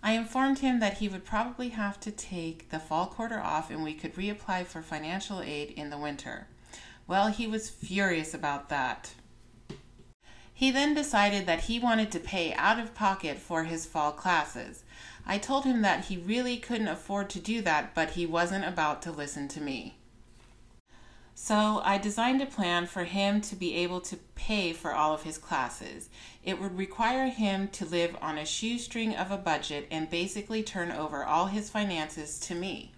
I 0.03 0.11
informed 0.11 0.59
him 0.59 0.81
that 0.81 0.97
he 0.97 1.07
would 1.07 1.23
probably 1.23 1.69
have 1.69 1.97
to 2.01 2.11
take 2.11 2.71
the 2.71 2.79
fall 2.79 3.05
quarter 3.05 3.39
off 3.39 3.71
and 3.71 3.83
we 3.83 3.93
could 3.93 4.15
reapply 4.15 4.65
for 4.65 4.81
financial 4.81 5.39
aid 5.41 5.71
in 5.71 5.91
the 5.91 5.97
winter. 5.97 6.47
Well, 7.07 7.29
he 7.29 7.47
was 7.47 7.69
furious 7.69 8.33
about 8.33 8.67
that. 8.67 9.13
He 10.57 10.71
then 10.71 10.95
decided 10.95 11.45
that 11.45 11.65
he 11.65 11.77
wanted 11.77 12.11
to 12.11 12.19
pay 12.19 12.51
out 12.55 12.79
of 12.79 12.95
pocket 12.95 13.37
for 13.37 13.65
his 13.65 13.85
fall 13.85 14.11
classes. 14.11 14.83
I 15.23 15.37
told 15.37 15.65
him 15.65 15.83
that 15.83 16.05
he 16.05 16.17
really 16.17 16.57
couldn't 16.57 16.87
afford 16.87 17.29
to 17.29 17.39
do 17.39 17.61
that, 17.61 17.93
but 17.93 18.09
he 18.11 18.25
wasn't 18.25 18.65
about 18.65 19.03
to 19.03 19.11
listen 19.11 19.47
to 19.49 19.61
me. 19.61 19.97
So 21.35 21.79
I 21.85 21.99
designed 21.99 22.41
a 22.41 22.47
plan 22.47 22.87
for 22.87 23.03
him 23.03 23.39
to 23.41 23.55
be 23.55 23.75
able 23.75 24.01
to 24.01 24.17
pay 24.33 24.73
for 24.73 24.95
all 24.95 25.13
of 25.13 25.21
his 25.21 25.37
classes. 25.37 26.09
It 26.43 26.59
would 26.59 26.75
require 26.75 27.27
him 27.27 27.67
to 27.73 27.85
live 27.85 28.17
on 28.19 28.39
a 28.39 28.43
shoestring 28.43 29.15
of 29.15 29.29
a 29.29 29.37
budget 29.37 29.87
and 29.91 30.09
basically 30.09 30.63
turn 30.63 30.91
over 30.91 31.23
all 31.23 31.45
his 31.45 31.69
finances 31.69 32.39
to 32.39 32.55
me. 32.55 32.93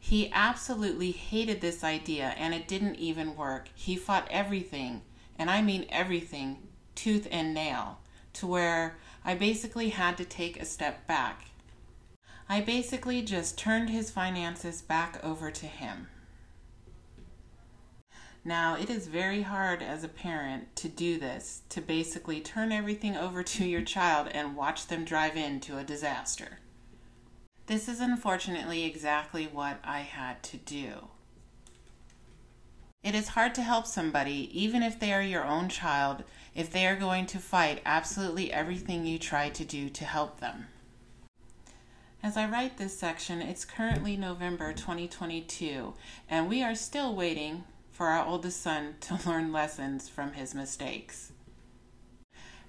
He 0.00 0.30
absolutely 0.32 1.10
hated 1.10 1.60
this 1.60 1.84
idea 1.84 2.28
and 2.38 2.54
it 2.54 2.66
didn't 2.66 2.94
even 2.94 3.36
work. 3.36 3.68
He 3.74 3.96
fought 3.96 4.26
everything, 4.30 5.02
and 5.38 5.50
I 5.50 5.62
mean 5.62 5.86
everything, 5.88 6.58
tooth 6.94 7.26
and 7.30 7.54
nail, 7.54 7.98
to 8.34 8.46
where 8.46 8.98
I 9.24 9.34
basically 9.34 9.90
had 9.90 10.16
to 10.18 10.24
take 10.24 10.60
a 10.60 10.64
step 10.64 11.06
back. 11.06 11.46
I 12.48 12.60
basically 12.60 13.22
just 13.22 13.56
turned 13.56 13.90
his 13.90 14.10
finances 14.10 14.82
back 14.82 15.18
over 15.24 15.50
to 15.50 15.66
him. 15.66 16.08
Now, 18.44 18.76
it 18.76 18.90
is 18.90 19.06
very 19.06 19.42
hard 19.42 19.82
as 19.82 20.02
a 20.02 20.08
parent 20.08 20.74
to 20.76 20.88
do 20.88 21.18
this, 21.18 21.62
to 21.68 21.80
basically 21.80 22.40
turn 22.40 22.72
everything 22.72 23.16
over 23.16 23.44
to 23.44 23.64
your 23.64 23.82
child 23.82 24.28
and 24.32 24.56
watch 24.56 24.88
them 24.88 25.04
drive 25.04 25.36
into 25.36 25.78
a 25.78 25.84
disaster. 25.84 26.58
This 27.66 27.88
is 27.88 28.00
unfortunately 28.00 28.84
exactly 28.84 29.46
what 29.46 29.78
I 29.84 30.00
had 30.00 30.42
to 30.42 30.56
do. 30.56 31.08
It 33.12 33.18
is 33.18 33.28
hard 33.28 33.54
to 33.56 33.62
help 33.62 33.86
somebody, 33.86 34.48
even 34.58 34.82
if 34.82 34.98
they 34.98 35.12
are 35.12 35.20
your 35.20 35.44
own 35.44 35.68
child, 35.68 36.24
if 36.54 36.70
they 36.70 36.86
are 36.86 36.96
going 36.96 37.26
to 37.26 37.38
fight 37.38 37.82
absolutely 37.84 38.50
everything 38.50 39.04
you 39.04 39.18
try 39.18 39.50
to 39.50 39.66
do 39.66 39.90
to 39.90 40.06
help 40.06 40.40
them. 40.40 40.68
As 42.22 42.38
I 42.38 42.48
write 42.48 42.78
this 42.78 42.98
section, 42.98 43.42
it's 43.42 43.66
currently 43.66 44.16
November 44.16 44.72
2022, 44.72 45.92
and 46.30 46.48
we 46.48 46.62
are 46.62 46.74
still 46.74 47.14
waiting 47.14 47.64
for 47.90 48.06
our 48.06 48.24
oldest 48.24 48.62
son 48.62 48.94
to 49.02 49.20
learn 49.28 49.52
lessons 49.52 50.08
from 50.08 50.32
his 50.32 50.54
mistakes. 50.54 51.32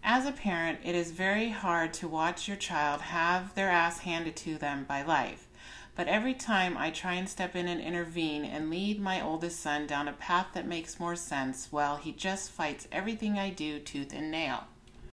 As 0.03 0.25
a 0.25 0.33
parent, 0.33 0.79
it 0.83 0.93
is 0.93 1.11
very 1.11 1.51
hard 1.51 1.93
to 1.93 2.07
watch 2.09 2.49
your 2.49 2.57
child 2.57 2.99
have 2.99 3.55
their 3.55 3.69
ass 3.69 3.99
handed 3.99 4.35
to 4.35 4.57
them 4.57 4.83
by 4.83 5.03
life. 5.03 5.47
But 5.95 6.07
every 6.07 6.33
time 6.33 6.75
I 6.75 6.89
try 6.89 7.13
and 7.13 7.29
step 7.29 7.55
in 7.55 7.67
and 7.67 7.79
intervene 7.79 8.45
and 8.45 8.69
lead 8.69 8.99
my 8.99 9.21
oldest 9.21 9.59
son 9.59 9.85
down 9.85 10.07
a 10.07 10.13
path 10.13 10.47
that 10.53 10.67
makes 10.67 10.99
more 10.99 11.15
sense, 11.15 11.69
well, 11.71 11.97
he 11.97 12.11
just 12.11 12.49
fights 12.49 12.87
everything 12.91 13.37
I 13.37 13.51
do 13.51 13.79
tooth 13.79 14.11
and 14.11 14.31
nail. 14.31 14.63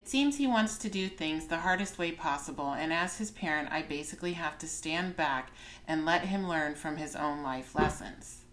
It 0.02 0.08
seems 0.08 0.36
he 0.36 0.46
wants 0.46 0.78
to 0.78 0.88
do 0.88 1.08
things 1.08 1.48
the 1.48 1.58
hardest 1.58 1.98
way 1.98 2.12
possible, 2.12 2.72
and 2.72 2.92
as 2.92 3.18
his 3.18 3.32
parent, 3.32 3.70
I 3.72 3.82
basically 3.82 4.34
have 4.34 4.56
to 4.58 4.68
stand 4.68 5.16
back 5.16 5.50
and 5.86 6.04
let 6.04 6.26
him 6.26 6.48
learn 6.48 6.76
from 6.76 6.96
his 6.96 7.16
own 7.16 7.42
life 7.42 7.74
lessons. 7.74 8.44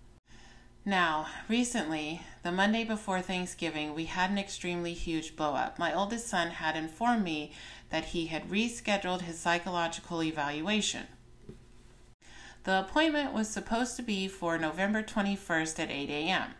Now, 0.84 1.28
recently, 1.48 2.22
the 2.44 2.52
Monday 2.52 2.84
before 2.84 3.22
Thanksgiving, 3.22 3.96
we 3.96 4.06
had 4.06 4.30
an 4.30 4.38
extremely 4.38 4.94
huge 4.94 5.36
blowup. 5.36 5.80
My 5.80 5.94
oldest 5.94 6.28
son 6.28 6.50
had 6.52 6.76
informed 6.76 7.24
me 7.24 7.54
that 7.90 8.06
he 8.06 8.28
had 8.28 8.50
rescheduled 8.50 9.22
his 9.22 9.40
psychological 9.40 10.22
evaluation. 10.22 11.08
The 12.66 12.80
appointment 12.80 13.32
was 13.32 13.48
supposed 13.48 13.96
to 13.96 14.02
be 14.02 14.28
for 14.28 14.58
November 14.58 15.04
21st 15.04 15.80
at 15.84 15.92
8 15.92 16.10
a.m. 16.10 16.56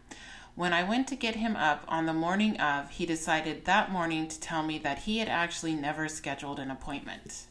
When 0.54 0.72
I 0.72 0.84
went 0.84 1.08
to 1.08 1.16
get 1.16 1.36
him 1.36 1.56
up 1.56 1.84
on 1.88 2.06
the 2.06 2.14
morning 2.14 2.60
of, 2.60 2.92
he 2.92 3.08
decided 3.08 3.66
that 3.66 3.92
morning 3.92 4.28
to 4.28 4.40
tell 4.40 4.62
me 4.62 4.78
that 4.78 5.00
he 5.00 5.18
had 5.18 5.28
actually 5.28 5.74
never 5.74 6.08
scheduled 6.08 6.60
an 6.60 6.70
appointment. 6.70 7.48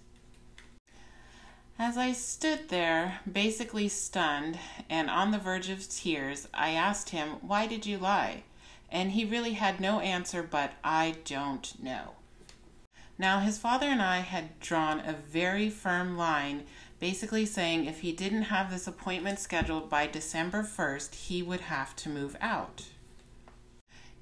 As 1.81 1.97
I 1.97 2.13
stood 2.13 2.69
there, 2.69 3.19
basically 3.31 3.89
stunned 3.89 4.61
and 4.89 5.11
on 5.11 5.33
the 5.33 5.39
verge 5.39 5.69
of 5.69 5.89
tears, 5.89 6.47
I 6.55 6.71
asked 6.71 7.11
him, 7.11 7.39
Why 7.43 7.67
did 7.67 7.87
you 7.87 7.99
lie? 7.99 8.45
And 8.89 9.11
he 9.11 9.25
really 9.25 9.55
had 9.55 9.81
no 9.81 9.99
answer 9.99 10.45
but, 10.45 10.75
I 10.85 11.17
don't 11.25 11.83
know. 11.83 12.13
Now, 13.19 13.41
his 13.41 13.59
father 13.59 13.87
and 13.87 14.01
I 14.01 14.19
had 14.19 14.61
drawn 14.61 15.01
a 15.01 15.13
very 15.13 15.71
firm 15.71 16.17
line 16.17 16.65
basically 17.05 17.45
saying 17.45 17.85
if 17.85 18.01
he 18.01 18.13
didn't 18.13 18.45
have 18.45 18.71
this 18.71 18.87
appointment 18.87 19.39
scheduled 19.39 19.91
by 19.91 20.07
December 20.07 20.63
1st, 20.63 21.15
he 21.15 21.43
would 21.43 21.61
have 21.61 21.95
to 21.95 22.09
move 22.09 22.35
out. 22.41 22.85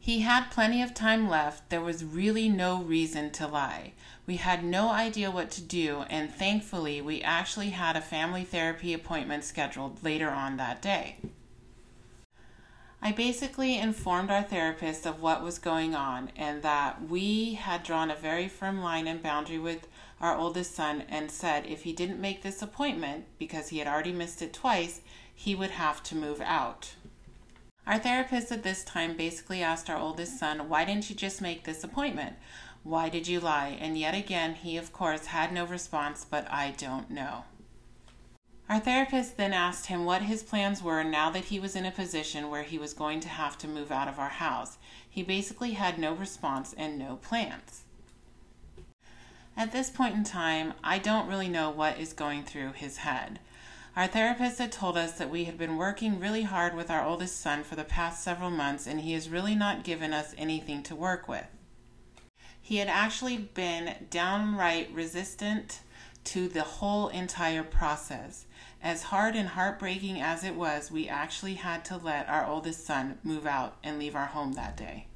He 0.00 0.22
had 0.22 0.50
plenty 0.50 0.82
of 0.82 0.92
time 0.92 1.28
left. 1.28 1.70
There 1.70 1.80
was 1.80 2.04
really 2.04 2.48
no 2.48 2.82
reason 2.82 3.30
to 3.38 3.46
lie. 3.46 3.92
We 4.26 4.34
had 4.34 4.64
no 4.64 4.90
idea 4.90 5.30
what 5.30 5.52
to 5.52 5.60
do, 5.62 6.04
and 6.10 6.28
thankfully, 6.28 7.00
we 7.00 7.22
actually 7.22 7.70
had 7.70 7.94
a 7.94 8.00
family 8.00 8.42
therapy 8.42 8.92
appointment 8.92 9.44
scheduled 9.44 10.02
later 10.02 10.30
on 10.30 10.56
that 10.56 10.82
day. 10.82 11.18
I 13.00 13.12
basically 13.12 13.78
informed 13.78 14.32
our 14.32 14.42
therapist 14.42 15.06
of 15.06 15.22
what 15.22 15.44
was 15.44 15.60
going 15.60 15.94
on 15.94 16.32
and 16.34 16.62
that 16.62 17.08
we 17.08 17.54
had 17.54 17.84
drawn 17.84 18.10
a 18.10 18.16
very 18.16 18.48
firm 18.48 18.82
line 18.82 19.06
and 19.06 19.22
boundary 19.22 19.60
with 19.60 19.86
our 20.22 20.38
oldest 20.38 20.74
son 20.74 21.02
and 21.08 21.30
said 21.30 21.66
if 21.66 21.82
he 21.82 21.92
didn't 21.92 22.20
make 22.20 22.42
this 22.42 22.62
appointment, 22.62 23.24
because 23.38 23.68
he 23.68 23.78
had 23.78 23.88
already 23.88 24.12
missed 24.12 24.40
it 24.40 24.52
twice, 24.52 25.00
he 25.34 25.54
would 25.54 25.72
have 25.72 26.02
to 26.04 26.16
move 26.16 26.40
out. 26.40 26.94
Our 27.84 27.98
therapist 27.98 28.52
at 28.52 28.62
this 28.62 28.84
time 28.84 29.16
basically 29.16 29.60
asked 29.60 29.90
our 29.90 29.98
oldest 29.98 30.38
son, 30.38 30.68
Why 30.68 30.84
didn't 30.84 31.10
you 31.10 31.16
just 31.16 31.42
make 31.42 31.64
this 31.64 31.82
appointment? 31.82 32.36
Why 32.84 33.08
did 33.08 33.26
you 33.26 33.40
lie? 33.40 33.76
And 33.80 33.98
yet 33.98 34.14
again, 34.14 34.54
he 34.54 34.76
of 34.76 34.92
course 34.92 35.26
had 35.26 35.52
no 35.52 35.64
response, 35.64 36.24
but 36.24 36.48
I 36.50 36.74
don't 36.78 37.10
know. 37.10 37.44
Our 38.68 38.78
therapist 38.78 39.36
then 39.36 39.52
asked 39.52 39.86
him 39.86 40.04
what 40.04 40.22
his 40.22 40.42
plans 40.42 40.82
were 40.82 41.02
now 41.02 41.30
that 41.30 41.46
he 41.46 41.58
was 41.58 41.74
in 41.74 41.84
a 41.84 41.90
position 41.90 42.48
where 42.48 42.62
he 42.62 42.78
was 42.78 42.94
going 42.94 43.20
to 43.20 43.28
have 43.28 43.58
to 43.58 43.68
move 43.68 43.90
out 43.90 44.08
of 44.08 44.18
our 44.18 44.28
house. 44.28 44.78
He 45.08 45.22
basically 45.22 45.72
had 45.72 45.98
no 45.98 46.14
response 46.14 46.72
and 46.78 46.98
no 46.98 47.16
plans. 47.16 47.81
At 49.56 49.72
this 49.72 49.90
point 49.90 50.14
in 50.14 50.24
time, 50.24 50.74
I 50.82 50.98
don't 50.98 51.28
really 51.28 51.48
know 51.48 51.70
what 51.70 51.98
is 51.98 52.12
going 52.12 52.44
through 52.44 52.72
his 52.72 52.98
head. 52.98 53.38
Our 53.94 54.06
therapist 54.06 54.58
had 54.58 54.72
told 54.72 54.96
us 54.96 55.12
that 55.18 55.28
we 55.28 55.44
had 55.44 55.58
been 55.58 55.76
working 55.76 56.18
really 56.18 56.44
hard 56.44 56.74
with 56.74 56.90
our 56.90 57.04
oldest 57.04 57.38
son 57.38 57.62
for 57.62 57.76
the 57.76 57.84
past 57.84 58.24
several 58.24 58.50
months, 58.50 58.86
and 58.86 59.00
he 59.00 59.12
has 59.12 59.28
really 59.28 59.54
not 59.54 59.84
given 59.84 60.14
us 60.14 60.34
anything 60.38 60.82
to 60.84 60.96
work 60.96 61.28
with. 61.28 61.44
He 62.60 62.78
had 62.78 62.88
actually 62.88 63.36
been 63.36 64.06
downright 64.08 64.90
resistant 64.92 65.80
to 66.24 66.48
the 66.48 66.62
whole 66.62 67.08
entire 67.08 67.62
process. 67.62 68.46
As 68.82 69.04
hard 69.04 69.36
and 69.36 69.48
heartbreaking 69.48 70.20
as 70.20 70.42
it 70.44 70.54
was, 70.54 70.90
we 70.90 71.08
actually 71.08 71.54
had 71.54 71.84
to 71.86 71.98
let 71.98 72.28
our 72.28 72.46
oldest 72.46 72.86
son 72.86 73.18
move 73.22 73.46
out 73.46 73.76
and 73.84 73.98
leave 73.98 74.16
our 74.16 74.26
home 74.26 74.54
that 74.54 74.76
day. 74.76 75.08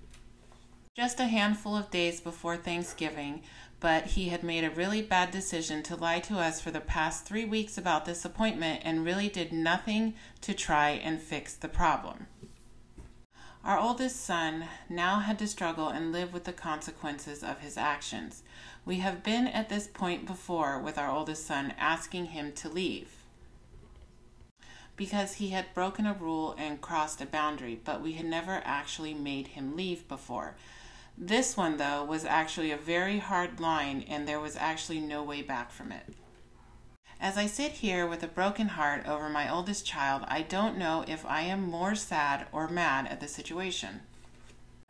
Just 0.97 1.21
a 1.21 1.27
handful 1.27 1.77
of 1.77 1.91
days 1.91 2.21
before 2.21 2.57
Thanksgiving, 2.57 3.43
but 3.81 4.07
he 4.07 4.29
had 4.29 4.43
made 4.43 4.65
a 4.65 4.71
really 4.71 5.03
bad 5.03 5.31
decision 5.31 5.83
to 5.83 5.97
lie 5.97 6.21
to 6.21 6.39
us 6.39 6.61
for 6.61 6.71
the 6.71 6.81
past 6.81 7.25
three 7.25 7.45
weeks 7.45 7.77
about 7.77 8.05
this 8.05 8.25
appointment 8.25 8.81
and 8.85 9.05
really 9.05 9.29
did 9.29 9.53
nothing 9.53 10.15
to 10.41 10.55
try 10.55 10.91
and 10.91 11.21
fix 11.21 11.55
the 11.55 11.69
problem. 11.69 12.27
Our 13.65 13.79
oldest 13.79 14.25
son 14.25 14.67
now 14.89 15.19
had 15.21 15.39
to 15.41 15.47
struggle 15.47 15.89
and 15.89 16.13
live 16.13 16.33
with 16.33 16.45
the 16.45 16.53
consequences 16.53 17.43
of 17.43 17.61
his 17.61 17.77
actions. 17.77 18.43
We 18.85 18.99
have 18.99 19.25
been 19.25 19.49
at 19.49 19.69
this 19.69 19.89
point 19.89 20.25
before 20.25 20.79
with 20.79 20.97
our 20.99 21.11
oldest 21.11 21.47
son 21.47 21.75
asking 21.77 22.27
him 22.27 22.53
to 22.53 22.69
leave 22.69 23.11
because 24.97 25.35
he 25.35 25.49
had 25.49 25.75
broken 25.75 26.07
a 26.07 26.15
rule 26.15 26.55
and 26.59 26.81
crossed 26.81 27.21
a 27.21 27.27
boundary, 27.27 27.81
but 27.85 28.01
we 28.01 28.13
had 28.13 28.27
never 28.27 28.63
actually 28.65 29.15
made 29.15 29.49
him 29.49 29.77
leave 29.77 30.09
before. 30.09 30.57
This 31.19 31.57
one, 31.57 31.79
though, 31.79 32.05
was 32.05 32.25
actually 32.25 32.71
a 32.71 32.77
very 32.77 33.19
hard 33.19 33.59
line, 33.59 34.05
and 34.09 34.29
there 34.29 34.41
was 34.41 34.57
actually 34.57 35.01
no 35.01 35.23
way 35.23 35.41
back 35.41 35.71
from 35.71 35.91
it. 35.91 36.15
As 37.19 37.39
I 37.39 37.47
sit 37.47 37.73
here 37.73 38.07
with 38.07 38.23
a 38.23 38.29
broken 38.29 38.69
heart 38.69 39.07
over 39.09 39.31
my 39.31 39.51
oldest 39.51 39.87
child, 39.87 40.25
I 40.29 40.43
don't 40.43 40.77
know 40.77 41.05
if 41.09 41.25
I 41.25 41.43
am 41.43 41.63
more 41.63 41.95
sad 41.95 42.47
or 42.53 42.69
mad 42.69 43.07
at 43.07 43.21
the 43.21 43.29
situation. 43.29 44.03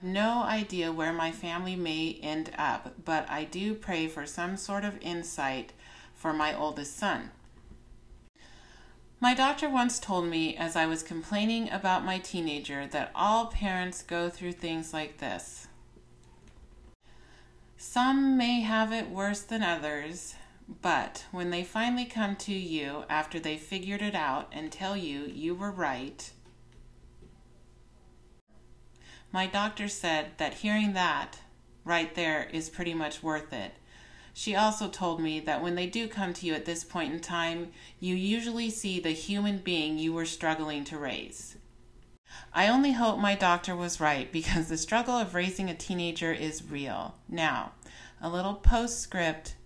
No 0.02 0.42
idea 0.42 0.92
where 0.92 1.12
my 1.12 1.30
family 1.30 1.76
may 1.76 2.18
end 2.20 2.50
up, 2.58 3.04
but 3.04 3.30
I 3.30 3.44
do 3.44 3.74
pray 3.74 4.08
for 4.08 4.26
some 4.26 4.56
sort 4.56 4.84
of 4.84 5.00
insight 5.00 5.72
for 6.14 6.32
my 6.32 6.52
oldest 6.52 6.96
son. 6.96 7.30
My 9.20 9.32
doctor 9.32 9.70
once 9.70 9.98
told 10.00 10.26
me 10.26 10.56
as 10.56 10.76
I 10.76 10.86
was 10.86 11.02
complaining 11.02 11.70
about 11.70 12.04
my 12.04 12.18
teenager 12.18 12.86
that 12.88 13.12
all 13.14 13.46
parents 13.46 14.02
go 14.02 14.28
through 14.28 14.52
things 14.52 14.92
like 14.92 15.18
this. 15.18 15.68
Some 17.78 18.38
may 18.38 18.60
have 18.60 18.90
it 18.92 19.10
worse 19.10 19.42
than 19.42 19.62
others, 19.62 20.34
but 20.80 21.26
when 21.30 21.50
they 21.50 21.62
finally 21.62 22.06
come 22.06 22.34
to 22.36 22.54
you 22.54 23.04
after 23.10 23.38
they 23.38 23.58
figured 23.58 24.00
it 24.00 24.14
out 24.14 24.48
and 24.50 24.72
tell 24.72 24.96
you 24.96 25.26
you 25.26 25.54
were 25.54 25.70
right, 25.70 26.30
my 29.30 29.46
doctor 29.46 29.88
said 29.88 30.30
that 30.38 30.54
hearing 30.54 30.94
that 30.94 31.40
right 31.84 32.14
there 32.14 32.48
is 32.52 32.70
pretty 32.70 32.94
much 32.94 33.22
worth 33.22 33.52
it. 33.52 33.72
She 34.32 34.56
also 34.56 34.88
told 34.88 35.20
me 35.20 35.40
that 35.40 35.62
when 35.62 35.74
they 35.74 35.86
do 35.86 36.08
come 36.08 36.32
to 36.34 36.46
you 36.46 36.54
at 36.54 36.64
this 36.64 36.84
point 36.84 37.12
in 37.12 37.20
time, 37.20 37.72
you 38.00 38.14
usually 38.14 38.70
see 38.70 39.00
the 39.00 39.10
human 39.10 39.58
being 39.58 39.98
you 39.98 40.12
were 40.12 40.26
struggling 40.26 40.84
to 40.84 40.98
raise. 40.98 41.56
I 42.52 42.68
only 42.68 42.92
hope 42.92 43.18
my 43.18 43.34
doctor 43.34 43.76
was 43.76 44.00
right 44.00 44.30
because 44.32 44.68
the 44.68 44.78
struggle 44.78 45.14
of 45.14 45.34
raising 45.34 45.68
a 45.68 45.74
teenager 45.74 46.32
is 46.32 46.70
real. 46.70 47.14
Now, 47.28 47.72
a 48.20 48.28
little 48.28 48.54
postscript 48.54 49.56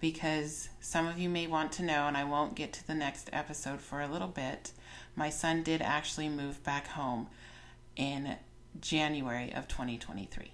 because 0.00 0.68
some 0.80 1.06
of 1.06 1.18
you 1.18 1.28
may 1.28 1.46
want 1.46 1.72
to 1.72 1.82
know, 1.82 2.06
and 2.06 2.16
I 2.16 2.24
won't 2.24 2.54
get 2.54 2.72
to 2.74 2.86
the 2.86 2.94
next 2.94 3.30
episode 3.32 3.80
for 3.80 4.00
a 4.00 4.08
little 4.08 4.28
bit. 4.28 4.72
My 5.16 5.30
son 5.30 5.62
did 5.62 5.80
actually 5.80 6.28
move 6.28 6.62
back 6.62 6.88
home 6.88 7.28
in 7.96 8.36
January 8.80 9.52
of 9.54 9.68
2023. 9.68 10.52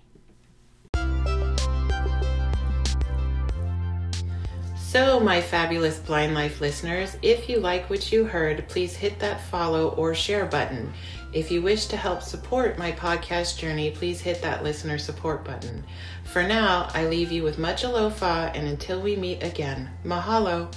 So, 4.76 5.20
my 5.20 5.40
fabulous 5.40 6.00
Blind 6.00 6.34
Life 6.34 6.60
listeners, 6.60 7.16
if 7.22 7.48
you 7.48 7.60
like 7.60 7.88
what 7.88 8.10
you 8.10 8.24
heard, 8.24 8.68
please 8.68 8.96
hit 8.96 9.20
that 9.20 9.40
follow 9.40 9.90
or 9.90 10.16
share 10.16 10.46
button. 10.46 10.92
If 11.32 11.52
you 11.52 11.62
wish 11.62 11.86
to 11.86 11.96
help 11.96 12.22
support 12.22 12.76
my 12.76 12.90
podcast 12.90 13.56
journey, 13.56 13.92
please 13.92 14.20
hit 14.20 14.42
that 14.42 14.64
listener 14.64 14.98
support 14.98 15.44
button. 15.44 15.84
For 16.24 16.42
now, 16.42 16.88
I 16.92 17.06
leave 17.06 17.30
you 17.30 17.44
with 17.44 17.56
much 17.56 17.84
alofa, 17.84 18.50
and 18.56 18.66
until 18.66 19.00
we 19.00 19.14
meet 19.14 19.40
again, 19.44 19.90
mahalo. 20.04 20.74